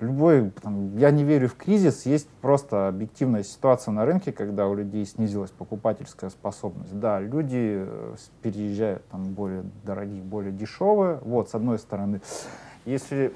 любой, 0.00 0.50
там, 0.62 0.96
я 0.96 1.10
не 1.10 1.24
верю 1.24 1.48
в 1.48 1.54
кризис, 1.54 2.06
есть 2.06 2.28
просто 2.40 2.88
объективная 2.88 3.42
ситуация 3.42 3.92
на 3.92 4.04
рынке, 4.04 4.32
когда 4.32 4.66
у 4.66 4.74
людей 4.74 5.04
снизилась 5.06 5.50
покупательская 5.50 6.30
способность. 6.30 6.98
Да, 6.98 7.20
люди 7.20 7.84
э, 7.86 8.14
переезжают 8.42 9.06
там 9.08 9.24
более 9.32 9.64
дорогие, 9.84 10.22
более 10.22 10.52
дешевые, 10.52 11.18
вот, 11.22 11.50
с 11.50 11.54
одной 11.54 11.78
стороны. 11.78 12.20
Если 12.84 13.32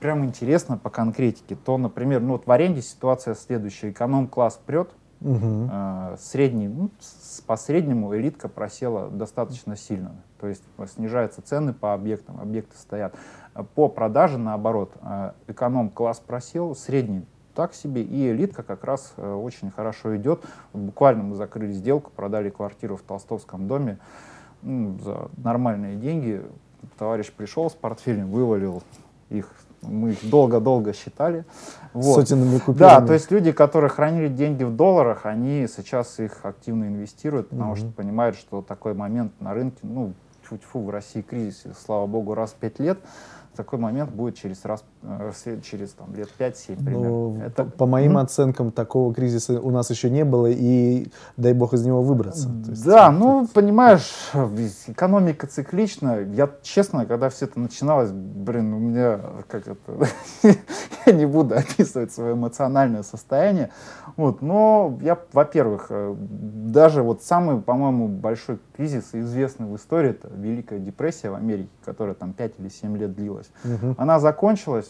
прям 0.00 0.24
интересно 0.24 0.78
по 0.78 0.90
конкретике, 0.90 1.56
то, 1.56 1.76
например, 1.78 2.20
ну 2.20 2.32
вот 2.32 2.46
в 2.46 2.50
аренде 2.50 2.82
ситуация 2.82 3.34
следующая. 3.34 3.90
Эконом-класс 3.90 4.60
прет, 4.64 4.90
угу. 5.20 5.68
э, 5.70 6.16
средний, 6.18 6.68
ну, 6.68 6.90
с, 7.00 7.40
по 7.40 7.56
среднему 7.56 8.14
элитка 8.16 8.48
просела 8.48 9.08
достаточно 9.08 9.76
сильно. 9.76 10.16
То 10.40 10.46
есть 10.46 10.62
снижаются 10.94 11.42
цены 11.42 11.72
по 11.72 11.94
объектам, 11.94 12.40
объекты 12.40 12.76
стоят. 12.76 13.14
По 13.74 13.88
продаже, 13.88 14.38
наоборот, 14.38 14.92
э, 15.02 15.32
эконом-класс 15.48 16.20
просел, 16.20 16.74
средний 16.74 17.24
так 17.58 17.74
себе, 17.74 18.02
и 18.02 18.30
элитка 18.30 18.62
как 18.62 18.84
раз 18.84 19.14
э, 19.16 19.32
очень 19.32 19.72
хорошо 19.72 20.16
идет. 20.16 20.44
Буквально 20.72 21.24
мы 21.24 21.34
закрыли 21.34 21.72
сделку, 21.72 22.12
продали 22.14 22.50
квартиру 22.50 22.96
в 22.96 23.02
Толстовском 23.02 23.66
доме 23.66 23.98
ну, 24.62 24.96
за 25.00 25.28
нормальные 25.36 25.96
деньги. 25.96 26.40
Товарищ 26.98 27.32
пришел 27.32 27.68
с 27.68 27.74
портфелем, 27.74 28.30
вывалил 28.30 28.84
их 29.28 29.52
мы 29.82 30.10
их 30.12 30.28
долго-долго 30.28 30.92
считали. 30.92 31.44
Вот. 31.92 32.16
Сотенными 32.16 32.58
купюрами. 32.58 33.00
Да, 33.00 33.06
то 33.06 33.12
есть 33.12 33.30
люди, 33.30 33.52
которые 33.52 33.90
хранили 33.90 34.28
деньги 34.28 34.64
в 34.64 34.74
долларах, 34.74 35.26
они 35.26 35.66
сейчас 35.68 36.18
их 36.18 36.44
активно 36.44 36.84
инвестируют, 36.84 37.50
потому 37.50 37.72
угу. 37.72 37.78
что 37.78 37.88
понимают, 37.88 38.36
что 38.36 38.62
такой 38.62 38.94
момент 38.94 39.32
на 39.40 39.54
рынке, 39.54 39.78
ну, 39.82 40.12
тьфу-тьфу, 40.44 40.80
в 40.80 40.90
России 40.90 41.22
кризис, 41.22 41.64
слава 41.84 42.06
богу, 42.06 42.34
раз 42.34 42.50
в 42.50 42.54
пять 42.54 42.78
лет, 42.78 42.98
такой 43.56 43.78
момент 43.78 44.10
будет 44.10 44.36
через 44.36 44.64
раз 44.64 44.84
через 45.62 45.90
там, 45.92 46.14
лет 46.14 46.28
5-7 46.38 46.84
примерно. 46.84 47.08
Ну, 47.08 47.40
Это... 47.44 47.64
По, 47.64 47.70
по 47.70 47.86
моим 47.86 48.16
mm-hmm. 48.16 48.22
оценкам, 48.22 48.72
такого 48.72 49.14
кризиса 49.14 49.60
у 49.60 49.70
нас 49.70 49.90
еще 49.90 50.10
не 50.10 50.24
было, 50.24 50.46
и 50.46 51.08
дай 51.36 51.52
бог 51.52 51.74
из 51.74 51.84
него 51.84 52.02
выбраться. 52.02 52.48
есть, 52.68 52.84
да, 52.84 53.10
ну, 53.10 53.42
тут... 53.42 53.52
понимаешь, 53.52 54.10
экономика 54.86 55.46
циклична. 55.46 56.20
Я, 56.20 56.50
честно, 56.62 57.06
когда 57.06 57.28
все 57.28 57.46
это 57.46 57.60
начиналось, 57.60 58.10
блин, 58.10 58.72
у 58.72 58.78
меня, 58.78 59.20
как 59.48 59.68
это, 59.68 60.08
я 61.06 61.12
не 61.12 61.26
буду 61.26 61.56
описывать 61.56 62.12
свое 62.12 62.34
эмоциональное 62.34 63.02
состояние, 63.02 63.70
вот, 64.16 64.42
но 64.42 64.98
я, 65.02 65.18
во-первых, 65.32 65.86
э, 65.90 66.14
даже 66.18 67.02
вот 67.02 67.22
самый, 67.22 67.60
по-моему, 67.60 68.08
большой 68.08 68.58
кризис, 68.76 69.10
известный 69.12 69.66
в 69.66 69.76
истории, 69.76 70.10
это 70.10 70.28
Великая 70.34 70.78
депрессия 70.78 71.30
в 71.30 71.34
Америке, 71.34 71.70
которая 71.84 72.14
там 72.14 72.32
5 72.32 72.52
или 72.58 72.68
7 72.68 72.96
лет 72.96 73.14
длилась. 73.14 73.50
Угу. 73.64 73.94
Она 73.98 74.20
закончилась, 74.20 74.87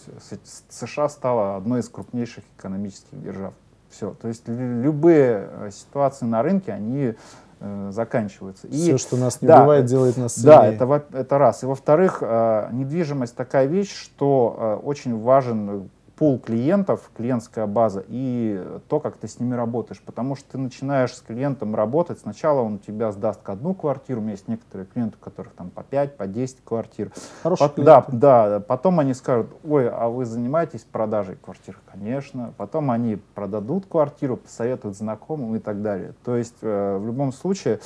США 0.68 1.08
стала 1.08 1.56
одной 1.56 1.80
из 1.80 1.88
крупнейших 1.88 2.44
экономических 2.58 3.22
держав. 3.22 3.54
Все. 3.90 4.14
То 4.20 4.28
есть 4.28 4.44
любые 4.46 5.48
э, 5.50 5.70
ситуации 5.72 6.26
на 6.26 6.42
рынке, 6.42 6.72
они 6.72 7.14
э, 7.60 7.90
заканчиваются. 7.90 8.68
Все, 8.68 8.94
и, 8.94 8.98
что 8.98 9.16
нас 9.16 9.40
не 9.40 9.48
да, 9.48 9.62
убивает, 9.62 9.86
делает 9.86 10.16
нас 10.18 10.34
сильнее. 10.34 10.76
Да, 10.78 10.96
это, 10.96 11.04
это 11.12 11.38
раз. 11.38 11.62
И 11.62 11.66
во-вторых, 11.66 12.18
э, 12.20 12.68
недвижимость 12.72 13.34
такая 13.34 13.66
вещь, 13.66 13.94
что 13.94 14.56
э, 14.82 14.86
очень 14.86 15.18
важен 15.18 15.88
пул 16.18 16.40
клиентов, 16.40 17.10
клиентская 17.16 17.66
база 17.66 18.04
и 18.08 18.60
то, 18.88 18.98
как 18.98 19.16
ты 19.16 19.28
с 19.28 19.38
ними 19.38 19.54
работаешь. 19.54 20.02
Потому 20.04 20.34
что 20.34 20.52
ты 20.52 20.58
начинаешь 20.58 21.14
с 21.14 21.20
клиентом 21.20 21.76
работать, 21.76 22.18
сначала 22.18 22.60
он 22.60 22.80
тебя 22.80 23.12
сдаст 23.12 23.48
одну 23.48 23.72
квартиру, 23.72 24.20
у 24.20 24.22
меня 24.22 24.32
есть 24.32 24.48
некоторые 24.48 24.86
клиенты, 24.86 25.16
у 25.20 25.24
которых 25.24 25.52
там 25.52 25.70
по 25.70 25.84
5, 25.84 26.16
по 26.16 26.26
10 26.26 26.64
квартир. 26.64 27.12
Хорошие 27.42 27.68
по, 27.68 27.82
да, 27.82 28.04
да, 28.08 28.60
потом 28.60 28.98
они 28.98 29.14
скажут, 29.14 29.48
ой, 29.64 29.88
а 29.88 30.08
вы 30.08 30.24
занимаетесь 30.24 30.80
продажей 30.80 31.36
квартир? 31.36 31.78
Конечно. 31.90 32.52
Потом 32.56 32.90
они 32.90 33.16
продадут 33.34 33.86
квартиру, 33.86 34.36
посоветуют 34.36 34.96
знакомым 34.96 35.54
и 35.54 35.60
так 35.60 35.82
далее. 35.82 36.14
То 36.24 36.36
есть 36.36 36.56
э, 36.62 36.98
в 36.98 37.06
любом 37.06 37.32
случае 37.32 37.78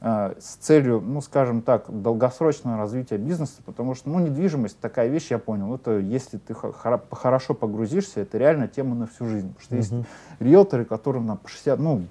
с 0.00 0.56
целью, 0.60 1.00
ну, 1.00 1.20
скажем 1.20 1.60
так, 1.60 1.84
долгосрочного 1.88 2.78
развития 2.78 3.18
бизнеса, 3.18 3.60
потому 3.66 3.94
что, 3.94 4.08
ну, 4.08 4.18
недвижимость 4.18 4.80
такая 4.80 5.08
вещь, 5.08 5.30
я 5.30 5.38
понял, 5.38 5.74
это 5.74 5.98
если 5.98 6.38
ты 6.38 6.54
хорошо 6.54 7.52
погрузишься, 7.52 8.20
это 8.20 8.38
реально 8.38 8.66
тема 8.66 8.94
на 8.94 9.06
всю 9.06 9.26
жизнь. 9.26 9.52
Потому 9.52 9.82
что 9.82 9.94
uh-huh. 9.94 9.98
есть 9.98 10.08
риэлторы, 10.38 10.84
которым 10.86 11.26
там 11.26 11.36
по 11.36 11.48
60, 11.48 11.78
ну, 11.78 12.06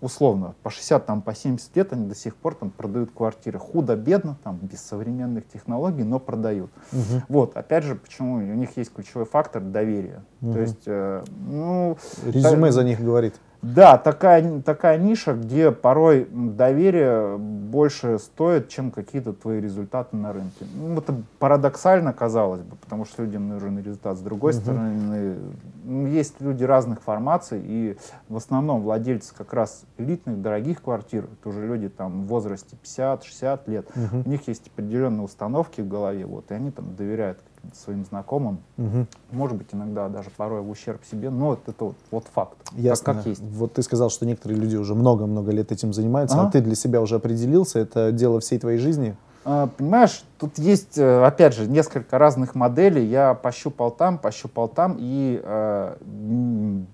условно, 0.00 0.54
по 0.62 0.70
60, 0.70 1.04
там, 1.04 1.20
по 1.20 1.34
70 1.34 1.76
лет 1.76 1.92
они 1.92 2.06
до 2.06 2.14
сих 2.14 2.36
пор 2.36 2.54
там 2.54 2.70
продают 2.70 3.10
квартиры. 3.10 3.58
Худо-бедно, 3.58 4.36
там, 4.44 4.58
без 4.62 4.80
современных 4.80 5.48
технологий, 5.48 6.04
но 6.04 6.20
продают. 6.20 6.70
Uh-huh. 6.92 7.22
Вот, 7.28 7.56
опять 7.56 7.82
же, 7.82 7.96
почему 7.96 8.34
у 8.34 8.40
них 8.40 8.76
есть 8.76 8.94
ключевой 8.94 9.26
фактор 9.26 9.62
доверия. 9.62 10.22
Uh-huh. 10.40 10.52
То 10.52 10.60
есть, 10.60 10.82
э, 10.86 11.24
ну... 11.48 11.98
Резюме 12.24 12.66
так, 12.66 12.72
за 12.72 12.84
них 12.84 13.00
говорит. 13.00 13.34
Да, 13.62 13.96
такая, 13.96 14.60
такая 14.60 14.98
ниша, 14.98 15.34
где 15.34 15.70
порой 15.70 16.26
доверие 16.32 17.38
больше 17.38 18.18
стоит, 18.18 18.68
чем 18.68 18.90
какие-то 18.90 19.32
твои 19.32 19.60
результаты 19.60 20.16
на 20.16 20.32
рынке. 20.32 20.66
Ну, 20.74 20.98
это 20.98 21.14
парадоксально, 21.38 22.12
казалось 22.12 22.62
бы, 22.62 22.74
потому 22.74 23.04
что 23.04 23.22
людям 23.22 23.48
нужен 23.48 23.78
результат. 23.78 24.18
С 24.18 24.20
другой 24.20 24.50
uh-huh. 24.50 24.60
стороны, 24.60 25.36
ну, 25.84 26.06
есть 26.08 26.40
люди 26.40 26.64
разных 26.64 27.02
формаций, 27.02 27.62
и 27.62 27.96
в 28.28 28.36
основном 28.36 28.82
владельцы 28.82 29.32
как 29.32 29.52
раз 29.52 29.84
элитных, 29.96 30.42
дорогих 30.42 30.82
квартир, 30.82 31.28
это 31.32 31.48
уже 31.48 31.64
люди 31.64 31.88
там 31.88 32.22
в 32.22 32.26
возрасте 32.26 32.76
50-60 32.82 33.60
лет, 33.70 33.86
uh-huh. 33.94 34.26
у 34.26 34.28
них 34.28 34.48
есть 34.48 34.66
определенные 34.66 35.22
установки 35.22 35.80
в 35.82 35.88
голове, 35.88 36.26
вот, 36.26 36.50
и 36.50 36.54
они 36.54 36.72
там 36.72 36.96
доверяют 36.96 37.38
своим 37.74 38.04
знакомым, 38.04 38.60
угу. 38.76 39.06
может 39.30 39.56
быть, 39.56 39.68
иногда 39.72 40.08
даже 40.08 40.30
порой 40.36 40.60
в 40.62 40.70
ущерб 40.70 41.00
себе, 41.10 41.30
но 41.30 41.54
это, 41.54 41.70
это 41.70 41.84
вот, 41.84 41.96
вот 42.10 42.24
факт, 42.32 42.56
Ясно. 42.72 43.04
Как, 43.04 43.16
как 43.16 43.26
есть. 43.26 43.42
Вот 43.42 43.74
ты 43.74 43.82
сказал, 43.82 44.10
что 44.10 44.26
некоторые 44.26 44.58
люди 44.58 44.76
уже 44.76 44.94
много-много 44.94 45.52
лет 45.52 45.72
этим 45.72 45.92
занимаются, 45.92 46.38
ага. 46.38 46.48
а 46.48 46.50
ты 46.50 46.60
для 46.60 46.74
себя 46.74 47.00
уже 47.00 47.16
определился, 47.16 47.78
это 47.78 48.12
дело 48.12 48.40
всей 48.40 48.58
твоей 48.58 48.78
жизни? 48.78 49.16
А, 49.44 49.66
понимаешь, 49.66 50.24
тут 50.38 50.58
есть, 50.58 50.98
э, 50.98 51.24
опять 51.24 51.54
же, 51.54 51.66
несколько 51.66 52.18
разных 52.18 52.54
моделей, 52.54 53.04
я 53.04 53.34
пощупал 53.34 53.90
там, 53.90 54.18
пощупал 54.18 54.68
там, 54.68 54.96
и 54.98 55.40
э, 55.42 55.96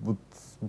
вот, 0.01 0.17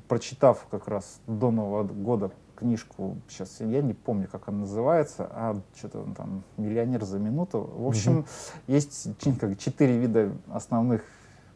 прочитав 0.07 0.65
как 0.69 0.87
раз 0.87 1.19
до 1.27 1.51
Нового 1.51 1.83
года 1.83 2.31
книжку, 2.59 3.17
сейчас 3.27 3.59
я 3.59 3.81
не 3.81 3.93
помню, 3.93 4.27
как 4.31 4.47
она 4.49 4.59
называется, 4.59 5.27
а 5.31 5.61
что-то 5.75 6.05
там 6.15 6.43
«Миллионер 6.57 7.03
за 7.03 7.19
минуту». 7.19 7.69
В 7.75 7.87
общем, 7.87 8.25
есть 8.67 9.09
как, 9.39 9.57
четыре 9.57 9.97
вида 9.97 10.31
основных 10.51 11.03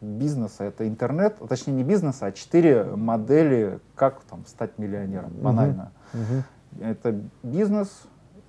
бизнеса. 0.00 0.64
Это 0.64 0.86
интернет, 0.88 1.36
точнее 1.48 1.74
не 1.74 1.84
бизнеса, 1.84 2.26
а 2.26 2.32
четыре 2.32 2.84
модели, 2.84 3.80
как 3.94 4.22
там 4.24 4.44
стать 4.46 4.78
миллионером, 4.78 5.32
банально. 5.32 5.92
Угу. 6.12 6.84
Это 6.84 7.20
бизнес, 7.42 7.88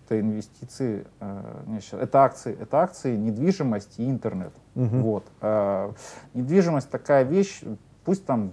это 0.05 0.19
инвестиции, 0.19 1.07
э, 1.19 1.63
не, 1.67 1.79
это 1.97 2.23
акции, 2.23 2.57
это 2.59 2.81
акции, 2.81 3.15
недвижимость 3.15 3.99
и 3.99 4.09
интернет. 4.09 4.53
Угу. 4.75 4.97
Вот. 4.97 5.25
Э, 5.41 5.91
недвижимость 6.33 6.89
такая 6.89 7.23
вещь, 7.23 7.61
Пусть 8.05 8.25
там 8.25 8.51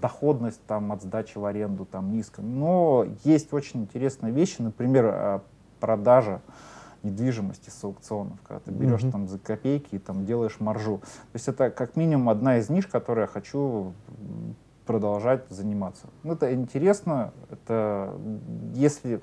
доходность 0.00 0.60
там, 0.66 0.92
от 0.92 1.02
сдачи 1.02 1.36
в 1.36 1.44
аренду 1.44 1.84
там 1.84 2.10
низкая, 2.10 2.44
но 2.44 3.06
есть 3.22 3.52
очень 3.52 3.82
интересные 3.82 4.32
вещи, 4.32 4.62
например, 4.62 5.10
э, 5.12 5.40
продажа 5.78 6.40
недвижимости 7.02 7.70
с 7.70 7.84
аукционов, 7.84 8.40
когда 8.42 8.60
ты 8.60 8.70
берешь 8.70 9.02
mm-hmm. 9.02 9.12
там 9.12 9.28
за 9.28 9.38
копейки 9.38 9.96
и 9.96 9.98
там 9.98 10.24
делаешь 10.24 10.56
маржу. 10.58 10.98
То 10.98 11.34
есть 11.34 11.48
это 11.48 11.70
как 11.70 11.96
минимум 11.96 12.28
одна 12.28 12.58
из 12.58 12.70
ниш, 12.70 12.86
которой 12.86 13.20
я 13.20 13.26
хочу 13.26 13.92
продолжать 14.86 15.44
заниматься. 15.50 16.06
Ну, 16.22 16.32
это 16.32 16.52
интересно, 16.54 17.32
это 17.50 18.14
если 18.74 19.20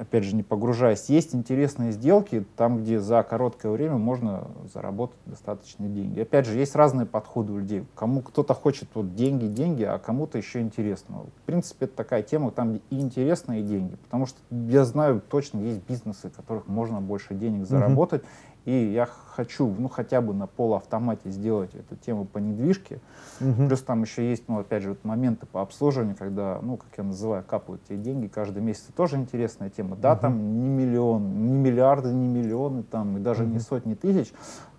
опять 0.00 0.24
же, 0.24 0.34
не 0.34 0.42
погружаясь, 0.42 1.08
есть 1.08 1.34
интересные 1.34 1.92
сделки, 1.92 2.44
там, 2.56 2.82
где 2.82 3.00
за 3.00 3.22
короткое 3.22 3.72
время 3.72 3.96
можно 3.96 4.48
заработать 4.72 5.18
достаточные 5.26 5.88
деньги. 5.88 6.20
Опять 6.20 6.46
же, 6.46 6.58
есть 6.58 6.74
разные 6.74 7.06
подходы 7.06 7.52
у 7.52 7.58
людей. 7.58 7.84
Кому 7.94 8.22
кто-то 8.22 8.54
хочет 8.54 8.88
вот 8.94 9.14
деньги, 9.14 9.46
деньги, 9.46 9.82
а 9.82 9.98
кому-то 9.98 10.38
еще 10.38 10.60
интересно. 10.60 11.24
В 11.42 11.46
принципе, 11.46 11.86
это 11.86 11.96
такая 11.96 12.22
тема, 12.22 12.50
там 12.50 12.72
где 12.72 12.82
и 12.90 13.00
интересно, 13.00 13.60
и 13.60 13.62
деньги. 13.62 13.96
Потому 13.96 14.26
что 14.26 14.38
я 14.50 14.84
знаю 14.84 15.22
точно, 15.28 15.60
есть 15.60 15.80
бизнесы, 15.86 16.30
в 16.30 16.36
которых 16.36 16.66
можно 16.66 17.00
больше 17.00 17.34
денег 17.34 17.66
заработать, 17.66 18.22
и 18.66 18.92
я 18.92 19.06
хочу, 19.06 19.72
ну, 19.78 19.88
хотя 19.88 20.20
бы 20.20 20.34
на 20.34 20.48
полуавтомате 20.48 21.30
сделать 21.30 21.74
эту 21.74 21.94
тему 21.94 22.24
по 22.24 22.38
недвижке. 22.38 22.98
Угу. 23.40 23.68
Плюс 23.68 23.80
там 23.80 24.02
еще 24.02 24.28
есть, 24.28 24.44
ну, 24.48 24.58
опять 24.58 24.82
же, 24.82 24.90
вот 24.90 25.04
моменты 25.04 25.46
по 25.46 25.62
обслуживанию, 25.62 26.16
когда, 26.18 26.58
ну, 26.60 26.76
как 26.76 26.88
я 26.98 27.04
называю, 27.04 27.44
капают 27.44 27.84
тебе 27.84 27.98
деньги 27.98 28.26
каждый 28.26 28.62
месяц. 28.62 28.84
Тоже 28.96 29.16
интересная 29.16 29.70
тема. 29.70 29.96
Да, 29.96 30.14
угу. 30.14 30.20
там 30.20 30.60
не 30.60 30.68
миллион, 30.68 31.46
не 31.46 31.56
миллиарды, 31.56 32.12
не 32.12 32.26
миллионы, 32.26 32.82
там, 32.82 33.16
и 33.16 33.20
даже 33.20 33.44
угу. 33.44 33.52
не 33.52 33.60
сотни 33.60 33.94
тысяч, 33.94 34.32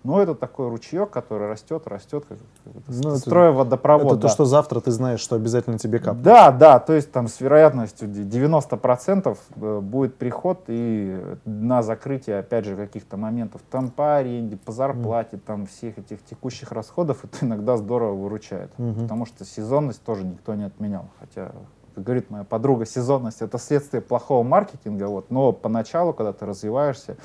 но 0.08 0.22
это 0.22 0.34
такой 0.34 0.70
ручеек, 0.70 1.10
который 1.10 1.48
растет, 1.48 1.86
растет, 1.86 2.24
как, 2.26 2.38
ну, 2.86 3.16
строя 3.16 3.52
водопровод. 3.52 4.06
Это 4.06 4.16
да. 4.16 4.22
то, 4.22 4.28
что 4.28 4.46
завтра 4.46 4.80
ты 4.80 4.90
знаешь, 4.90 5.20
что 5.20 5.36
обязательно 5.36 5.78
тебе 5.78 5.98
капнут. 5.98 6.22
Да, 6.22 6.50
да, 6.50 6.78
то 6.78 6.94
есть 6.94 7.12
там 7.12 7.28
с 7.28 7.42
вероятностью 7.42 8.08
90% 8.08 9.36
э, 9.56 9.80
будет 9.80 10.16
приход 10.16 10.64
и 10.68 11.22
на 11.44 11.82
закрытие, 11.82 12.38
опять 12.38 12.64
же, 12.64 12.74
каких-то 12.74 13.18
моментов 13.18 13.60
там 13.70 13.90
по 13.90 14.16
аренде, 14.16 14.56
по 14.56 14.72
зарплате, 14.72 15.36
mm. 15.36 15.40
там 15.44 15.66
всех 15.66 15.98
этих 15.98 16.24
текущих 16.24 16.72
расходов, 16.72 17.22
это 17.24 17.44
иногда 17.44 17.76
здорово 17.76 18.14
выручает. 18.14 18.70
Mm-hmm. 18.78 19.02
Потому 19.02 19.26
что 19.26 19.44
сезонность 19.44 20.02
тоже 20.02 20.24
никто 20.24 20.54
не 20.54 20.64
отменял. 20.64 21.04
Хотя, 21.20 21.52
как 21.94 22.04
говорит 22.04 22.30
моя 22.30 22.44
подруга, 22.44 22.86
сезонность 22.86 23.42
это 23.42 23.58
следствие 23.58 24.00
плохого 24.00 24.42
маркетинга, 24.42 25.08
вот, 25.08 25.30
но 25.30 25.52
поначалу, 25.52 26.14
когда 26.14 26.32
ты 26.32 26.46
развиваешься, 26.46 27.18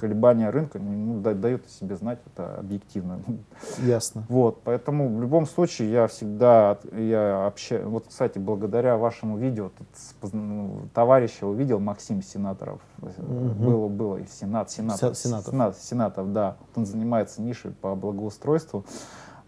колебания 0.00 0.48
рынка 0.48 0.78
ну, 0.78 1.20
дают 1.20 1.66
о 1.66 1.68
себе 1.68 1.94
знать, 1.94 2.20
это 2.24 2.56
объективно. 2.56 3.20
Ясно. 3.84 4.24
Вот, 4.30 4.62
поэтому 4.64 5.14
в 5.14 5.20
любом 5.20 5.44
случае 5.44 5.92
я 5.92 6.06
всегда, 6.06 6.78
я 6.92 7.46
общаюсь, 7.46 7.84
вот, 7.84 8.06
кстати, 8.08 8.38
благодаря 8.38 8.96
вашему 8.96 9.36
видео, 9.36 9.70
тут 9.76 10.32
ну, 10.32 10.88
товарища 10.94 11.46
увидел, 11.46 11.80
Максим 11.80 12.22
Сенаторов, 12.22 12.80
угу. 13.02 13.12
было, 13.18 13.88
было, 13.88 14.16
и 14.16 14.26
Сенат, 14.26 14.70
Сенатов, 14.70 15.18
Сенатов. 15.18 15.52
Сенат, 15.52 15.76
Сенатов, 15.76 16.32
да, 16.32 16.56
он 16.74 16.86
занимается 16.86 17.42
нишей 17.42 17.72
по 17.72 17.94
благоустройству, 17.94 18.86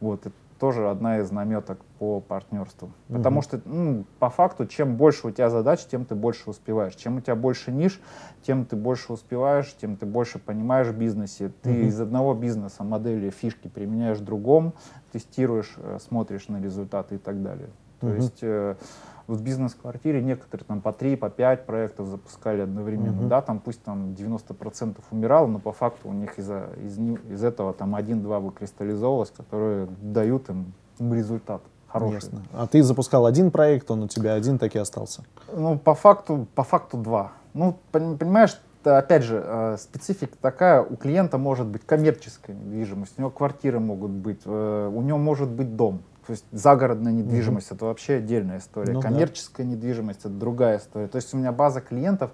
вот, 0.00 0.26
тоже 0.62 0.88
одна 0.88 1.18
из 1.18 1.33
наметок 1.33 1.85
по 1.98 2.20
партнерству. 2.20 2.92
Угу. 3.09 3.18
Потому 3.18 3.42
что, 3.42 3.61
ну, 3.64 4.05
по 4.20 4.31
факту, 4.31 4.64
чем 4.64 4.94
больше 4.96 5.27
у 5.27 5.31
тебя 5.33 5.51
задач, 5.51 5.81
тем 5.90 6.05
ты 6.05 6.14
больше 6.14 6.48
успеваешь. 6.51 6.94
Чем 6.94 7.16
у 7.16 7.20
тебя 7.20 7.35
больше 7.35 7.72
ниш, 7.72 8.01
тем 8.46 8.64
ты 8.64 8.77
больше 8.77 9.12
успеваешь, 9.12 9.75
тем 9.81 9.96
ты 9.96 10.07
больше 10.07 10.38
понимаешь 10.38 10.87
в 10.87 10.96
бизнесе. 10.96 11.51
Ты 11.62 11.70
угу. 11.70 11.81
из 11.88 12.01
одного 12.01 12.35
бизнеса 12.35 12.85
модели, 12.85 13.31
фишки 13.31 13.66
применяешь 13.66 14.18
в 14.18 14.25
другом, 14.25 14.75
тестируешь, 15.11 15.75
э, 15.79 15.98
смотришь 16.01 16.46
на 16.46 16.62
результаты 16.62 17.16
и 17.16 17.18
так 17.18 17.42
далее. 17.42 17.70
То 17.98 18.07
угу. 18.07 18.14
есть 18.14 18.38
э, 18.42 18.77
в 19.26 19.42
бизнес-квартире 19.42 20.22
некоторые 20.22 20.66
там 20.66 20.80
по 20.80 20.92
3, 20.92 21.16
по 21.16 21.30
5 21.30 21.66
проектов 21.66 22.08
запускали 22.08 22.62
одновременно, 22.62 23.22
mm-hmm. 23.22 23.28
да, 23.28 23.42
там 23.42 23.61
пусть 23.61 23.82
там 23.82 24.12
90% 24.12 24.96
умирало, 25.11 25.46
но 25.46 25.58
по 25.58 25.72
факту 25.72 26.08
у 26.08 26.12
них 26.12 26.38
из-за, 26.38 26.70
из, 26.85 26.98
из 26.98 27.44
этого 27.44 27.72
там 27.72 27.94
один-два 27.94 28.40
выкристаллизовалось, 28.40 29.30
которые 29.30 29.88
дают 30.00 30.48
им 30.48 30.72
результат 30.98 31.62
хороший. 31.88 32.14
Ясно. 32.14 32.42
А 32.52 32.66
ты 32.66 32.82
запускал 32.82 33.26
один 33.26 33.50
проект, 33.50 33.90
он 33.90 34.02
у 34.02 34.08
тебя 34.08 34.35
один 34.35 34.58
так 34.58 34.74
и 34.74 34.78
остался? 34.78 35.24
Ну, 35.54 35.78
по 35.78 35.94
факту, 35.94 36.46
по 36.54 36.64
факту 36.64 36.96
два. 36.96 37.32
Ну, 37.54 37.76
понимаешь, 37.90 38.58
опять 38.85 39.22
же, 39.22 39.42
э, 39.44 39.76
специфика 39.78 40.37
такая, 40.40 40.82
у 40.82 40.96
клиента 40.96 41.38
может 41.38 41.66
быть 41.66 41.85
коммерческая 41.85 42.56
недвижимость, 42.56 43.14
у 43.18 43.22
него 43.22 43.30
квартиры 43.30 43.78
могут 43.78 44.11
быть, 44.11 44.40
э, 44.44 44.90
у 44.92 45.02
него 45.02 45.18
может 45.18 45.48
быть 45.48 45.76
дом. 45.76 46.02
То 46.26 46.32
есть 46.32 46.44
загородная 46.52 47.12
недвижимость 47.12 47.70
mm-hmm. 47.70 47.74
это 47.76 47.85
вообще 47.87 48.14
отдельная 48.14 48.58
история. 48.58 48.92
Ну, 48.92 49.00
Коммерческая 49.00 49.66
да. 49.66 49.72
недвижимость 49.72 50.20
это 50.20 50.28
другая 50.30 50.78
история. 50.78 51.08
То 51.08 51.16
есть 51.16 51.35
у 51.35 51.37
меня 51.37 51.50
база 51.52 51.80
клиентов, 51.80 52.30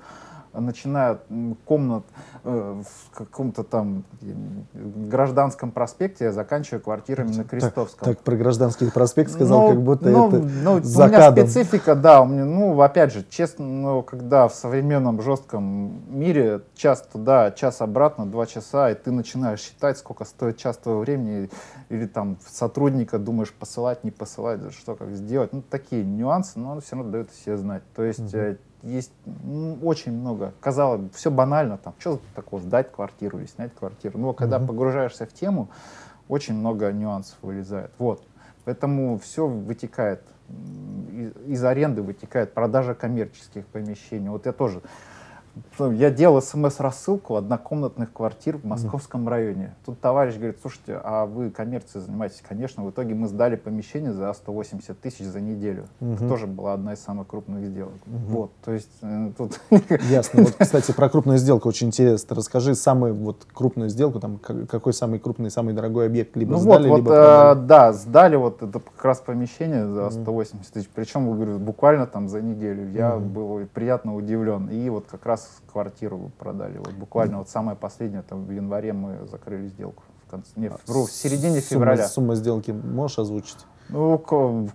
начиная 0.61 1.19
комнат 1.65 2.05
э, 2.45 2.83
в 2.83 3.17
каком-то 3.17 3.65
там 3.65 4.05
гражданском 4.73 5.71
проспекте, 5.71 6.33
заканчивая 6.33 6.81
квартирами 6.81 7.33
на 7.33 7.45
Крестовском. 7.45 8.05
Так, 8.05 8.17
так 8.17 8.25
про 8.25 8.37
гражданский 8.37 8.91
проспект 8.91 9.31
сказал, 9.31 9.63
ну, 9.63 9.69
как 9.71 9.83
будто 9.83 10.09
ну, 10.09 10.29
это 10.29 10.39
ну, 10.39 10.83
за 10.83 11.05
У 11.05 11.09
меня 11.09 11.33
специфика, 11.33 11.95
да, 11.95 12.23
у 12.23 12.27
меня, 12.27 12.45
ну, 12.45 12.81
опять 12.81 13.13
же, 13.13 13.25
честно, 13.29 13.65
ну, 13.67 14.03
когда 14.03 14.49
в 14.49 14.55
современном 14.55 15.21
жестком 15.23 16.03
мире 16.09 16.63
час 16.75 17.07
туда, 17.11 17.51
час 17.51 17.81
обратно, 17.81 18.27
два 18.27 18.47
часа, 18.47 18.91
и 18.91 18.95
ты 18.95 19.11
начинаешь 19.11 19.61
считать, 19.61 19.99
сколько 19.99 20.25
стоит 20.25 20.57
час 20.57 20.77
твоего 20.77 21.01
времени, 21.01 21.51
или 21.89 22.07
там 22.07 22.39
сотрудника 22.49 23.19
думаешь 23.19 23.53
посылать, 23.53 24.05
не 24.05 24.11
посылать, 24.11 24.61
что 24.73 24.95
как 24.95 25.11
сделать, 25.13 25.53
ну, 25.53 25.63
такие 25.63 26.05
нюансы, 26.05 26.59
но 26.59 26.73
он 26.73 26.81
все 26.81 26.97
равно 26.97 27.13
дает 27.13 27.33
себе 27.33 27.57
знать. 27.57 27.83
То 27.95 28.03
есть 28.03 28.35
угу 28.35 28.59
есть 28.83 29.13
ну, 29.45 29.79
очень 29.83 30.13
много. 30.13 30.55
Казалось 30.61 31.01
бы, 31.01 31.11
все 31.11 31.31
банально, 31.31 31.79
там, 31.79 31.95
что 31.99 32.21
такого, 32.35 32.63
сдать 32.63 32.93
квартиру 32.93 33.39
или 33.39 33.47
снять 33.47 33.75
квартиру. 33.75 34.19
Но 34.19 34.33
когда 34.33 34.59
mm-hmm. 34.59 34.67
погружаешься 34.67 35.27
в 35.27 35.33
тему, 35.33 35.69
очень 36.29 36.55
много 36.55 36.93
нюансов 36.93 37.37
вылезает. 37.43 37.91
Вот. 37.99 38.23
Поэтому 38.65 39.19
все 39.19 39.47
вытекает, 39.47 40.23
из 41.47 41.65
аренды 41.65 42.03
вытекает 42.03 42.53
продажа 42.53 42.95
коммерческих 42.95 43.67
помещений. 43.67 44.29
Вот 44.29 44.47
я 44.47 44.53
тоже 44.53 44.83
я 45.79 46.11
делал 46.11 46.41
смс-рассылку 46.43 47.37
однокомнатных 47.37 48.13
квартир 48.13 48.57
в 48.57 48.65
московском 48.65 49.29
районе. 49.29 49.75
Тут 49.85 50.01
товарищ 50.01 50.37
говорит, 50.37 50.59
слушайте, 50.61 51.01
а 51.03 51.27
вы 51.27 51.51
коммерцией 51.51 52.05
занимаетесь? 52.05 52.43
Конечно, 52.47 52.85
в 52.85 52.91
итоге 52.91 53.15
мы 53.15 53.29
сдали 53.29 53.57
помещение 53.57 54.13
за 54.13 54.33
180 54.33 55.01
тысяч 55.01 55.25
за 55.25 55.41
неделю. 55.41 55.87
Угу. 56.01 56.13
Это 56.15 56.29
тоже 56.29 56.47
была 56.47 56.75
одна 56.75 56.95
из 56.95 57.01
самых 57.01 57.27
крупных 57.27 57.65
сделок. 57.65 57.95
Угу. 58.07 58.17
Вот, 58.29 58.51
то 58.65 58.73
есть 58.73 58.91
э, 59.03 59.31
тут... 59.37 59.61
Ясно. 60.11 60.43
Вот, 60.43 60.55
кстати, 60.59 60.93
про 60.93 61.09
крупную 61.09 61.39
сделку 61.39 61.69
очень 61.69 61.89
интересно. 61.89 62.37
Расскажи 62.37 62.75
самую 62.75 63.15
вот 63.15 63.47
крупную 63.53 63.91
сделку, 63.91 64.21
там, 64.21 64.39
какой 64.39 64.93
самый 64.93 65.19
крупный, 65.19 65.51
самый 65.51 65.75
дорогой 65.75 66.07
объект 66.07 66.37
либо 66.37 66.53
ну 66.53 66.59
сдали, 66.59 66.89
вот, 66.89 66.97
либо 66.99 67.09
вот, 67.09 67.15
э, 67.15 67.67
Да, 67.67 67.93
сдали 67.93 68.37
вот 68.37 68.63
это 68.63 68.81
как 68.81 69.05
раз 69.05 69.21
помещение 69.21 69.87
за 69.87 70.11
180 70.11 70.73
тысяч. 70.73 70.89
Причем, 70.95 71.31
говорю, 71.31 71.59
буквально 71.59 72.07
там 72.07 72.29
за 72.29 72.41
неделю. 72.41 72.91
Я 72.91 73.17
угу. 73.17 73.25
был 73.25 73.67
приятно 73.73 74.15
удивлен. 74.15 74.69
И 74.69 74.89
вот 74.91 75.07
как 75.11 75.27
раз 75.27 75.48
квартиру 75.71 76.31
продали. 76.39 76.79
Вот 76.79 76.95
буквально 76.95 77.39
вот 77.39 77.49
самое 77.49 77.77
последнее, 77.77 78.23
там 78.23 78.45
в 78.45 78.51
январе 78.51 78.93
мы 78.93 79.27
закрыли 79.27 79.69
сделку. 79.69 80.03
В, 80.27 80.31
конце, 80.31 80.51
не, 80.57 80.69
в, 80.69 80.79
в 80.87 81.11
середине 81.11 81.61
сумма, 81.61 81.85
февраля. 81.85 82.09
Сумма 82.09 82.35
сделки 82.35 82.71
можешь 82.71 83.19
озвучить? 83.19 83.65
Ну, 83.89 84.19
к, 84.19 84.29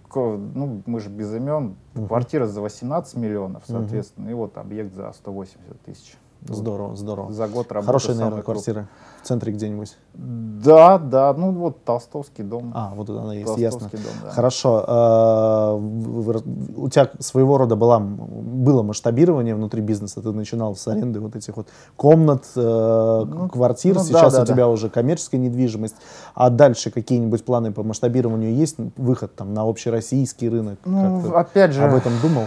к, 0.09 0.15
ну, 0.15 0.81
мы 0.85 0.99
же 0.99 1.09
без 1.09 1.33
имен. 1.33 1.75
Угу. 1.95 2.07
Квартира 2.07 2.47
за 2.47 2.61
18 2.61 3.15
миллионов, 3.15 3.63
соответственно, 3.67 4.27
угу. 4.27 4.31
и 4.31 4.33
вот 4.33 4.57
объект 4.57 4.93
за 4.93 5.11
180 5.13 5.81
тысяч. 5.83 6.17
Здорово, 6.47 6.95
здорово. 6.95 7.31
За 7.31 7.47
год 7.47 7.71
работы. 7.71 7.87
Хорошая, 7.87 8.15
наверное, 8.15 8.41
квартира 8.43 8.87
в 9.21 9.27
центре 9.27 9.53
где-нибудь. 9.53 9.95
Да, 10.13 10.97
да, 10.97 11.33
ну 11.33 11.51
вот 11.51 11.83
Толстовский 11.85 12.43
дом. 12.43 12.71
А, 12.75 12.91
вот 12.95 13.09
она 13.09 13.33
есть, 13.33 13.57
ясно. 13.57 13.89
Дом, 13.91 14.01
да. 14.23 14.29
Хорошо. 14.31 14.83
А, 14.85 15.75
у 15.75 16.89
тебя 16.89 17.09
своего 17.19 17.57
рода 17.57 17.75
была, 17.75 17.99
было 17.99 18.83
масштабирование 18.83 19.55
внутри 19.55 19.81
бизнеса, 19.81 20.21
ты 20.21 20.31
начинал 20.31 20.75
с 20.75 20.87
аренды 20.87 21.19
вот 21.19 21.35
этих 21.35 21.55
вот 21.55 21.67
комнат, 21.95 22.43
э, 22.55 23.23
ну, 23.27 23.49
квартир, 23.49 23.95
ну, 23.95 24.03
сейчас 24.03 24.33
да, 24.33 24.39
да, 24.39 24.43
у 24.43 24.45
тебя 24.45 24.63
да. 24.63 24.67
уже 24.67 24.89
коммерческая 24.89 25.39
недвижимость, 25.39 25.95
а 26.35 26.49
дальше 26.49 26.91
какие-нибудь 26.91 27.45
планы 27.45 27.71
по 27.71 27.83
масштабированию 27.83 28.53
есть, 28.53 28.75
выход 28.97 29.35
там 29.35 29.53
на 29.53 29.61
общероссийский 29.61 30.49
рынок? 30.49 30.79
Ну, 30.85 31.33
опять 31.33 31.71
же, 31.71 31.83
об 31.83 31.95
этом 31.95 32.13
думал? 32.21 32.43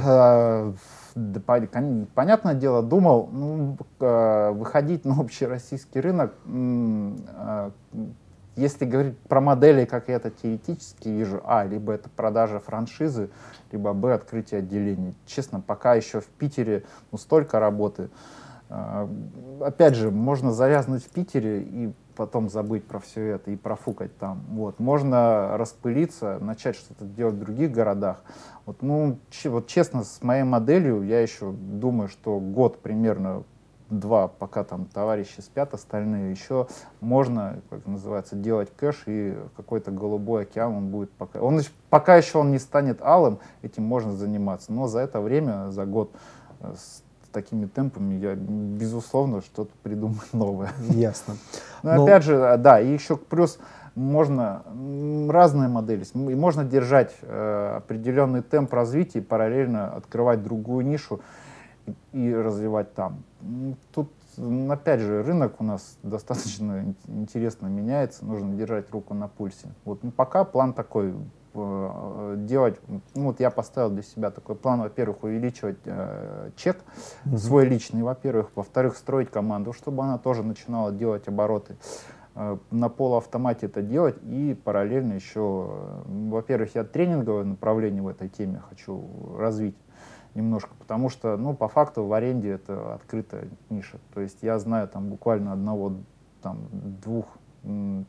Понятное 2.15 2.55
дело, 2.55 2.83
думал, 2.83 3.31
ну, 3.33 3.79
э, 4.01 4.51
выходить 4.51 5.07
на 5.07 5.19
общероссийский 5.19 6.01
рынок, 6.01 6.35
э, 6.47 7.71
если 8.57 8.85
говорить 8.85 9.19
про 9.21 9.41
модели, 9.41 9.87
как 9.87 10.09
я 10.09 10.17
это 10.17 10.31
теоретически 10.31 11.09
вижу, 11.09 11.41
а, 11.45 11.65
либо 11.65 11.93
это 11.93 12.11
продажа 12.11 12.59
франшизы, 12.59 13.31
либо, 13.73 13.95
б, 13.95 14.13
открытие 14.13 14.59
отделений. 14.59 15.15
Честно, 15.27 15.61
пока 15.61 15.95
еще 15.95 16.21
в 16.21 16.27
Питере 16.27 16.85
ну, 17.13 17.19
столько 17.19 17.61
работы. 17.61 18.11
Э, 18.69 19.09
опять 19.61 19.95
же, 19.95 20.11
можно 20.11 20.53
завязнуть 20.53 21.05
в 21.05 21.09
Питере 21.09 21.63
и 21.63 21.93
потом 22.17 22.49
забыть 22.49 22.85
про 22.85 22.99
все 22.99 23.25
это 23.27 23.51
и 23.51 23.57
профукать 23.57 24.17
там. 24.19 24.43
Вот. 24.51 24.79
Можно 24.79 25.57
распылиться, 25.57 26.39
начать 26.41 26.77
что-то 26.77 27.05
делать 27.05 27.35
в 27.35 27.41
других 27.41 27.71
городах. 27.71 28.23
Вот, 28.65 28.83
ну, 28.83 29.19
вот 29.45 29.67
честно, 29.69 30.03
с 30.03 30.23
моей 30.23 30.43
моделью 30.43 31.03
я 31.03 31.21
еще 31.21 31.53
думаю, 31.53 32.09
что 32.09 32.41
год 32.41 32.81
примерно 32.83 33.45
два, 33.91 34.29
пока 34.29 34.65
там 34.65 34.87
товарищи 34.87 35.41
спят, 35.41 35.75
остальные 35.75 36.33
еще 36.33 36.67
можно, 37.01 37.61
как 37.71 37.87
называется, 37.87 38.35
делать 38.35 38.71
кэш 38.77 39.05
и 39.07 39.37
какой-то 39.57 39.91
голубой 39.91 40.43
океан 40.43 40.75
он 40.75 40.89
будет 40.89 41.11
пока. 41.13 41.41
Он 41.41 41.61
пока 41.91 42.17
еще 42.17 42.39
он 42.39 42.51
не 42.51 42.59
станет 42.59 43.01
алым, 43.03 43.39
этим 43.63 43.85
можно 43.85 44.13
заниматься. 44.13 44.73
Но 44.73 44.89
за 44.89 45.01
это 45.01 45.21
время, 45.21 45.71
за 45.71 45.87
год 45.87 46.11
э, 46.61 46.75
такими 47.37 47.67
темпами 47.67 48.15
я, 48.15 48.35
безусловно, 48.35 49.43
что-то 49.43 49.71
придумаю 49.83 50.23
новое. 50.33 50.71
Ясно. 50.89 51.37
Но, 51.83 51.95
Но 51.95 52.05
опять 52.05 52.23
же, 52.23 52.57
да, 52.59 52.81
и 52.81 52.91
еще 52.91 53.19
плюс 53.19 53.59
можно 53.95 54.63
разные 55.29 55.69
модели, 55.69 56.05
и 56.15 56.35
можно 56.35 56.65
держать 56.65 57.15
э, 57.21 57.75
определенный 57.77 58.41
темп 58.41 58.73
развития 58.73 59.19
и 59.19 59.23
параллельно 59.23 59.95
открывать 59.95 60.43
другую 60.43 60.87
нишу 60.87 61.21
и, 61.85 61.95
и 62.13 62.35
развивать 62.35 62.95
там. 62.95 63.23
Тут 63.93 64.11
опять 64.71 65.01
же, 65.01 65.23
рынок 65.23 65.61
у 65.61 65.65
нас 65.65 65.99
достаточно 66.03 66.95
интересно 67.07 67.67
меняется, 67.67 68.25
нужно 68.25 68.55
держать 68.55 68.91
руку 68.93 69.13
на 69.13 69.29
пульсе. 69.29 69.69
Вот 69.85 70.03
ну, 70.03 70.11
пока 70.11 70.45
план 70.45 70.73
такой, 70.73 71.11
э, 71.11 71.15
делать, 72.37 72.81
ну 73.15 73.27
вот 73.27 73.41
я 73.41 73.51
поставил 73.51 73.91
для 73.91 74.03
себя 74.03 74.31
такой 74.31 74.55
план, 74.57 74.81
во-первых, 74.81 75.25
увеличивать 75.25 75.79
э, 75.85 76.51
чек 76.57 76.79
mm-hmm. 77.25 77.37
свой 77.39 77.67
личный, 77.67 78.03
во-первых, 78.03 78.51
во-вторых, 78.55 78.97
строить 78.97 79.31
команду, 79.31 79.73
чтобы 79.73 80.03
она 80.03 80.19
тоже 80.19 80.43
начинала 80.43 80.93
делать 80.93 81.29
обороты. 81.29 81.77
Э, 82.35 82.59
на 82.71 82.89
полуавтомате 82.89 83.67
это 83.67 83.83
делать 83.83 84.17
и 84.23 84.59
параллельно 84.63 85.15
еще, 85.15 85.69
э, 85.71 86.03
во-первых, 86.07 86.75
я 86.75 86.85
тренинговое 86.85 87.45
направление 87.45 88.03
в 88.03 88.09
этой 88.09 88.29
теме 88.29 88.63
хочу 88.69 89.37
развить 89.39 89.77
немножко, 90.35 90.71
потому 90.79 91.09
что, 91.09 91.37
ну, 91.37 91.55
по 91.55 91.69
факту 91.69 92.05
в 92.05 92.13
аренде 92.13 92.51
это 92.51 92.95
открытая 92.95 93.49
ниша. 93.71 93.99
То 94.13 94.21
есть 94.21 94.39
я 94.43 94.59
знаю 94.59 94.87
там 94.87 95.09
буквально 95.09 95.53
одного, 95.53 95.95
там, 96.43 96.69
двух 96.73 97.27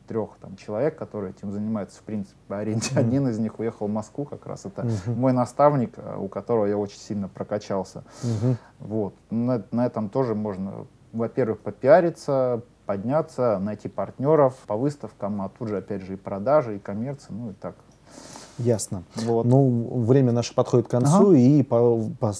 трех 0.06 0.36
там, 0.40 0.56
человек, 0.56 0.96
которые 0.96 1.32
этим 1.32 1.50
занимаются, 1.50 2.00
в 2.00 2.02
принципе, 2.02 2.38
по 2.46 2.58
аренде. 2.58 2.90
Mm-hmm. 2.90 2.98
Один 2.98 3.28
из 3.28 3.38
них 3.38 3.58
уехал 3.58 3.86
в 3.86 3.90
Москву, 3.90 4.24
как 4.24 4.46
раз 4.46 4.64
это 4.64 4.82
mm-hmm. 4.82 5.14
мой 5.14 5.32
наставник, 5.32 5.94
э, 5.96 6.16
у 6.16 6.28
которого 6.28 6.66
я 6.66 6.76
очень 6.76 6.98
сильно 6.98 7.28
прокачался. 7.28 8.04
Mm-hmm. 8.22 8.56
Вот. 8.80 9.14
На, 9.30 9.62
на 9.70 9.86
этом 9.86 10.08
тоже 10.08 10.34
можно, 10.34 10.86
во-первых, 11.12 11.60
попиариться, 11.60 12.62
подняться, 12.86 13.58
найти 13.58 13.88
партнеров 13.88 14.54
по 14.66 14.76
выставкам, 14.76 15.42
а 15.42 15.48
тут 15.48 15.68
же, 15.68 15.78
опять 15.78 16.02
же, 16.02 16.14
и 16.14 16.16
продажи, 16.16 16.76
и 16.76 16.78
коммерция, 16.78 17.34
ну 17.34 17.50
и 17.50 17.52
так. 17.52 17.74
Ясно. 18.58 19.04
Вот. 19.14 19.44
Ну, 19.44 20.02
время 20.02 20.32
наше 20.32 20.54
подходит 20.54 20.88
к 20.88 20.90
концу, 20.90 21.30
ага. 21.30 21.36
и 21.36 21.62
по, 21.62 22.00
по 22.18 22.32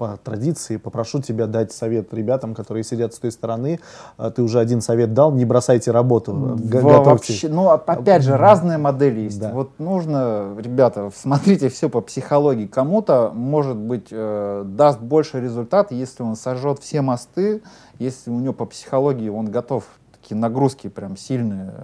по 0.00 0.16
традиции 0.16 0.78
попрошу 0.78 1.20
тебя 1.20 1.46
дать 1.46 1.72
совет 1.72 2.14
ребятам, 2.14 2.54
которые 2.54 2.84
сидят 2.84 3.12
с 3.12 3.18
той 3.18 3.30
стороны. 3.30 3.80
А, 4.16 4.30
ты 4.30 4.40
уже 4.42 4.58
один 4.58 4.80
совет 4.80 5.12
дал, 5.12 5.30
не 5.30 5.44
бросайте 5.44 5.90
работу, 5.90 6.56
готовьте. 6.58 7.34
Вообще, 7.34 7.48
ну, 7.50 7.68
опять 7.68 8.22
же, 8.22 8.38
разные 8.38 8.78
модели 8.78 9.20
есть. 9.20 9.38
Да. 9.38 9.50
Вот 9.52 9.78
нужно, 9.78 10.56
ребята, 10.58 11.10
смотрите 11.14 11.68
все 11.68 11.90
по 11.90 12.00
психологии. 12.00 12.64
Кому-то, 12.64 13.30
может 13.34 13.76
быть, 13.76 14.08
э, 14.10 14.64
даст 14.64 15.00
больше 15.00 15.38
результат, 15.38 15.92
если 15.92 16.22
он 16.22 16.34
сожжет 16.34 16.78
все 16.78 17.02
мосты, 17.02 17.60
если 17.98 18.30
у 18.30 18.38
него 18.38 18.54
по 18.54 18.64
психологии 18.64 19.28
он 19.28 19.50
готов 19.50 19.84
такие 20.12 20.38
нагрузки 20.40 20.88
прям 20.88 21.18
сильные 21.18 21.74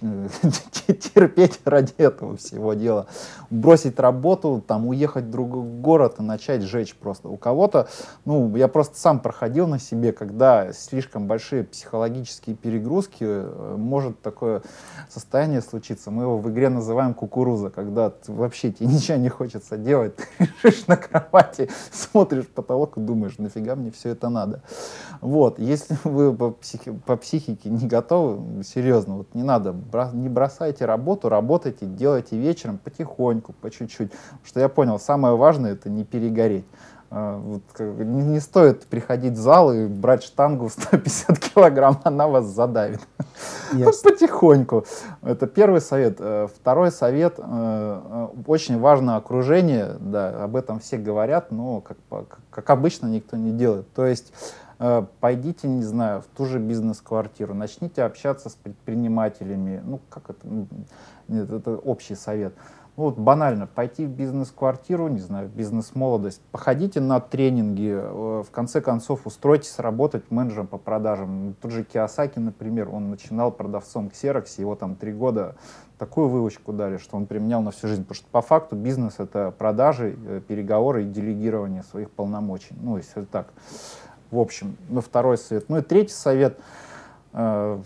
терпеть 0.86 1.60
ради 1.64 1.92
этого 1.96 2.36
всего 2.36 2.74
дела. 2.74 3.06
Бросить 3.50 3.98
работу, 3.98 4.62
там, 4.66 4.86
уехать 4.86 5.24
в 5.24 5.30
другой 5.30 5.64
город 5.64 6.16
и 6.18 6.22
начать 6.22 6.62
жечь 6.62 6.94
просто. 6.94 7.28
У 7.28 7.36
кого-то, 7.36 7.88
ну, 8.24 8.54
я 8.56 8.68
просто 8.68 8.98
сам 8.98 9.20
проходил 9.20 9.66
на 9.66 9.78
себе, 9.78 10.12
когда 10.12 10.72
слишком 10.72 11.26
большие 11.26 11.64
психологические 11.64 12.54
перегрузки, 12.54 13.24
э, 13.24 13.74
может 13.76 14.20
такое 14.22 14.62
состояние 15.08 15.62
случиться. 15.62 16.10
Мы 16.10 16.24
его 16.24 16.38
в 16.38 16.48
игре 16.50 16.68
называем 16.68 17.14
кукуруза, 17.14 17.70
когда 17.70 18.12
вообще 18.28 18.72
тебе 18.72 18.86
ничего 18.92 19.18
не 19.18 19.28
хочется 19.28 19.76
делать, 19.76 20.16
ты 20.16 20.24
лежишь 20.62 20.86
на 20.86 20.96
кровати, 20.96 21.70
смотришь 21.90 22.44
в 22.44 22.50
потолок 22.50 22.96
и 22.96 23.00
думаешь, 23.00 23.38
нафига 23.38 23.74
мне 23.74 23.90
все 23.90 24.10
это 24.10 24.28
надо. 24.28 24.62
Вот, 25.20 25.58
если 25.58 25.96
вы 26.04 26.32
по, 26.34 26.50
психи 26.50 26.92
по 27.06 27.16
психике 27.16 27.70
не 27.70 27.86
готовы, 27.86 28.62
серьезно, 28.62 29.16
вот 29.16 29.34
не 29.34 29.42
надо 29.42 29.72
не 30.12 30.28
бросайте 30.28 30.84
работу, 30.84 31.28
работайте, 31.28 31.86
делайте 31.86 32.38
вечером 32.38 32.78
потихоньку, 32.78 33.52
по 33.52 33.70
чуть-чуть. 33.70 34.10
Потому 34.10 34.46
что 34.46 34.60
я 34.60 34.68
понял, 34.68 34.98
самое 34.98 35.36
важное 35.36 35.72
это 35.72 35.90
не 35.90 36.04
перегореть. 36.04 36.64
А, 37.10 37.38
вот, 37.38 37.62
не, 37.78 38.22
не 38.22 38.40
стоит 38.40 38.84
приходить 38.84 39.32
в 39.32 39.38
зал 39.38 39.72
и 39.72 39.86
брать 39.86 40.22
штангу 40.22 40.68
в 40.68 40.72
150 40.72 41.38
килограмм, 41.54 41.98
она 42.04 42.28
вас 42.28 42.46
задавит. 42.46 43.00
Yes. 43.72 44.02
Потихоньку. 44.02 44.86
Это 45.22 45.46
первый 45.46 45.82
совет. 45.82 46.16
Э, 46.20 46.48
второй 46.52 46.90
совет. 46.90 47.34
Э, 47.38 47.42
э, 47.44 48.28
очень 48.46 48.80
важно 48.80 49.16
окружение. 49.16 49.94
Да, 50.00 50.44
об 50.44 50.56
этом 50.56 50.80
все 50.80 50.96
говорят, 50.96 51.52
но, 51.52 51.82
как, 51.82 51.98
как 52.50 52.70
обычно, 52.70 53.08
никто 53.08 53.36
не 53.36 53.52
делает. 53.52 53.86
То 53.92 54.06
есть 54.06 54.32
пойдите, 55.20 55.68
не 55.68 55.82
знаю, 55.82 56.22
в 56.22 56.26
ту 56.36 56.44
же 56.46 56.58
бизнес-квартиру, 56.58 57.54
начните 57.54 58.02
общаться 58.02 58.48
с 58.48 58.54
предпринимателями. 58.54 59.82
Ну, 59.84 60.00
как 60.08 60.30
это? 60.30 60.46
Нет, 61.28 61.50
это 61.50 61.76
общий 61.76 62.14
совет. 62.14 62.54
Ну, 62.98 63.04
вот 63.04 63.16
банально, 63.16 63.68
пойти 63.68 64.06
в 64.06 64.08
бизнес-квартиру, 64.08 65.06
не 65.06 65.20
знаю, 65.20 65.48
бизнес-молодость, 65.48 66.40
походите 66.50 66.98
на 66.98 67.20
тренинги, 67.20 67.92
э, 67.92 68.42
в 68.44 68.50
конце 68.50 68.80
концов 68.80 69.24
устройтесь 69.24 69.78
работать 69.78 70.32
менеджером 70.32 70.66
по 70.66 70.78
продажам. 70.78 71.54
Тот 71.62 71.70
же 71.70 71.84
Киосаки, 71.84 72.40
например, 72.40 72.88
он 72.92 73.08
начинал 73.10 73.52
продавцом 73.52 74.08
Xerox, 74.08 74.46
его 74.58 74.74
там 74.74 74.96
три 74.96 75.12
года 75.12 75.54
такую 75.96 76.28
выучку 76.28 76.72
дали, 76.72 76.96
что 76.96 77.16
он 77.16 77.26
применял 77.26 77.62
на 77.62 77.70
всю 77.70 77.86
жизнь. 77.86 78.02
Потому 78.02 78.16
что 78.16 78.26
по 78.32 78.42
факту 78.42 78.74
бизнес— 78.74 79.14
это 79.18 79.54
продажи, 79.56 80.18
э, 80.26 80.40
переговоры 80.48 81.04
и 81.04 81.06
делегирование 81.06 81.84
своих 81.84 82.10
полномочий. 82.10 82.74
Ну, 82.80 82.96
если 82.96 83.22
так 83.22 83.46
в 84.30 84.38
общем, 84.38 84.76
ну, 84.88 85.00
второй 85.00 85.38
совет. 85.38 85.68
Ну 85.68 85.78
и 85.78 85.82
третий 85.82 86.14
совет, 86.14 86.58
э, 87.32 87.78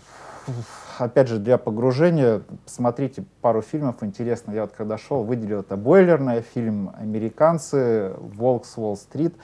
опять 0.97 1.27
же, 1.27 1.39
для 1.39 1.57
погружения, 1.57 2.41
посмотрите 2.65 3.23
пару 3.41 3.61
фильмов 3.61 3.97
интересно. 4.01 4.51
Я 4.51 4.61
вот 4.61 4.73
когда 4.75 4.97
шел, 4.97 5.23
выделил 5.23 5.61
это 5.61 5.77
«Бойлерная», 5.77 6.41
фильм 6.41 6.91
«Американцы», 6.97 8.13
«Волк 8.17 8.65
с 8.65 8.77
Уолл-стрит» 8.77 9.35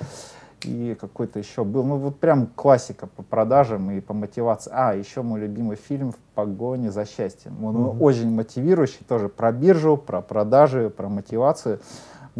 и 0.66 0.98
какой-то 1.00 1.40
еще 1.40 1.64
был, 1.64 1.84
ну 1.84 1.96
вот 1.96 2.20
прям 2.20 2.48
классика 2.48 3.08
по 3.08 3.24
продажам 3.24 3.92
и 3.92 4.02
по 4.02 4.14
мотивации. 4.14 4.72
А, 4.74 4.94
еще 4.94 5.22
мой 5.22 5.40
любимый 5.40 5.78
фильм 5.78 6.12
«В 6.12 6.18
погоне 6.36 6.92
за 6.92 7.06
счастьем». 7.06 7.64
Он 7.64 7.76
mm-hmm. 7.76 8.00
очень 8.00 8.30
мотивирующий, 8.30 9.06
тоже 9.08 9.30
про 9.30 9.52
биржу, 9.52 9.98
про 9.98 10.22
продажи, 10.22 10.90
про 10.90 11.08
мотивацию. 11.08 11.80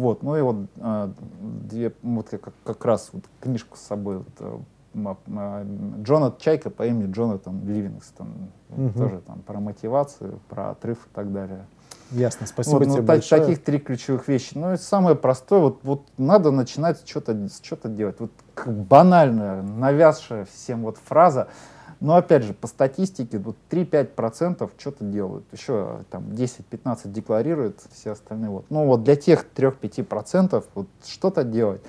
Вот, 0.00 0.22
ну 0.22 0.34
и 0.34 0.40
вот 0.40 0.56
э, 0.76 1.12
две, 1.68 1.92
вот 2.02 2.30
как, 2.30 2.54
как 2.64 2.84
раз 2.86 3.10
вот 3.12 3.24
книжку 3.38 3.76
с 3.76 3.80
собой 3.80 4.24
вот, 4.24 4.62
э, 4.94 5.64
Джонат 6.02 6.38
Чайка 6.38 6.70
по 6.70 6.86
имени 6.86 7.12
Джонатан 7.12 7.66
Ливингстон. 7.66 8.28
Угу. 8.70 8.98
Тоже 8.98 9.20
там 9.26 9.42
про 9.42 9.60
мотивацию, 9.60 10.40
про 10.48 10.70
отрыв 10.70 11.06
и 11.06 11.14
так 11.14 11.30
далее. 11.34 11.66
Ясно, 12.12 12.46
спасибо 12.46 12.76
вот, 12.76 12.84
тебе 12.84 12.96
ну, 12.96 13.02
большое. 13.02 13.42
Таких 13.42 13.62
три 13.62 13.78
ключевых 13.78 14.26
вещи. 14.26 14.52
Ну, 14.54 14.72
и 14.72 14.78
самое 14.78 15.16
простое, 15.16 15.60
вот, 15.60 15.80
вот 15.82 16.06
надо 16.16 16.50
начинать 16.50 17.06
что-то 17.06 17.36
что 17.62 17.88
делать. 17.90 18.16
Вот 18.20 18.32
банальная, 18.64 19.60
навязшая 19.60 20.46
всем 20.46 20.80
вот 20.80 20.96
фраза– 20.96 21.48
но 22.00 22.16
опять 22.16 22.44
же, 22.44 22.54
по 22.54 22.66
статистике, 22.66 23.38
вот 23.38 23.56
3-5% 23.70 24.70
что-то 24.78 25.04
делают. 25.04 25.44
Еще 25.52 26.00
там 26.10 26.24
10-15 26.30 27.08
декларируют, 27.10 27.80
все 27.92 28.12
остальные. 28.12 28.50
Вот. 28.50 28.64
Ну 28.70 28.86
вот 28.86 29.04
для 29.04 29.16
тех 29.16 29.44
3-5% 29.54 30.64
вот 30.74 30.88
что-то 31.04 31.44
делать. 31.44 31.82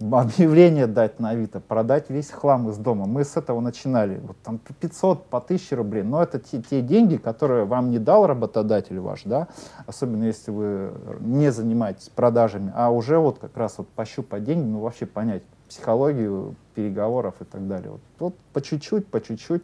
Объявление 0.00 0.86
дать 0.86 1.18
на 1.18 1.30
Авито, 1.30 1.58
продать 1.58 2.08
весь 2.08 2.30
хлам 2.30 2.68
из 2.68 2.76
дома. 2.76 3.06
Мы 3.06 3.24
с 3.24 3.36
этого 3.36 3.58
начинали. 3.60 4.20
Вот 4.22 4.36
там 4.44 4.58
по 4.58 4.72
500, 4.72 5.26
по 5.26 5.38
1000 5.38 5.74
рублей. 5.74 6.04
Но 6.04 6.22
это 6.22 6.38
те, 6.38 6.62
те 6.62 6.82
деньги, 6.82 7.16
которые 7.16 7.64
вам 7.64 7.90
не 7.90 7.98
дал 7.98 8.26
работодатель 8.26 9.00
ваш, 9.00 9.24
да, 9.24 9.48
особенно 9.86 10.24
если 10.24 10.52
вы 10.52 10.92
не 11.18 11.50
занимаетесь 11.50 12.10
продажами, 12.10 12.72
а 12.76 12.90
уже 12.90 13.18
вот 13.18 13.38
как 13.40 13.56
раз 13.56 13.78
вот 13.78 13.88
пощупать 13.88 14.44
деньги, 14.44 14.66
ну 14.66 14.80
вообще 14.80 15.04
понять, 15.04 15.42
психологию 15.68 16.54
переговоров 16.74 17.34
и 17.40 17.44
так 17.44 17.66
далее. 17.68 17.90
Вот, 17.90 18.00
вот 18.18 18.34
по 18.52 18.60
чуть-чуть, 18.60 19.06
по 19.06 19.20
чуть-чуть, 19.20 19.62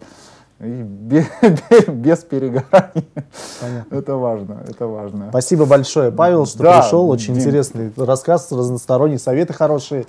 без, 0.59 1.27
без 1.89 2.19
перегораний. 2.25 3.09
Понятно. 3.61 3.95
Это 3.95 4.17
важно, 4.17 4.63
это 4.69 4.87
важно. 4.87 5.27
Спасибо 5.31 5.67
большое, 5.67 6.13
Павел, 6.13 6.47
что 6.47 6.63
да, 6.63 6.81
пришел. 6.81 7.09
Очень 7.09 7.35
Дим. 7.35 7.43
интересный 7.43 7.93
рассказ, 7.97 8.51
разносторонние 8.53 9.19
советы 9.19 9.53
хорошие. 9.53 10.07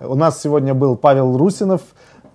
У 0.00 0.14
нас 0.14 0.40
сегодня 0.40 0.74
был 0.74 0.96
Павел 0.96 1.36
Русинов. 1.36 1.82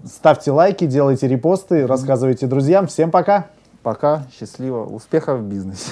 Ставьте 0.05 0.51
лайки, 0.51 0.85
делайте 0.85 1.27
репосты, 1.27 1.85
рассказывайте 1.85 2.47
друзьям. 2.47 2.87
Всем 2.87 3.11
пока. 3.11 3.47
Пока, 3.83 4.23
счастливо, 4.37 4.85
успехов 4.85 5.39
в 5.39 5.43
бизнесе. 5.43 5.91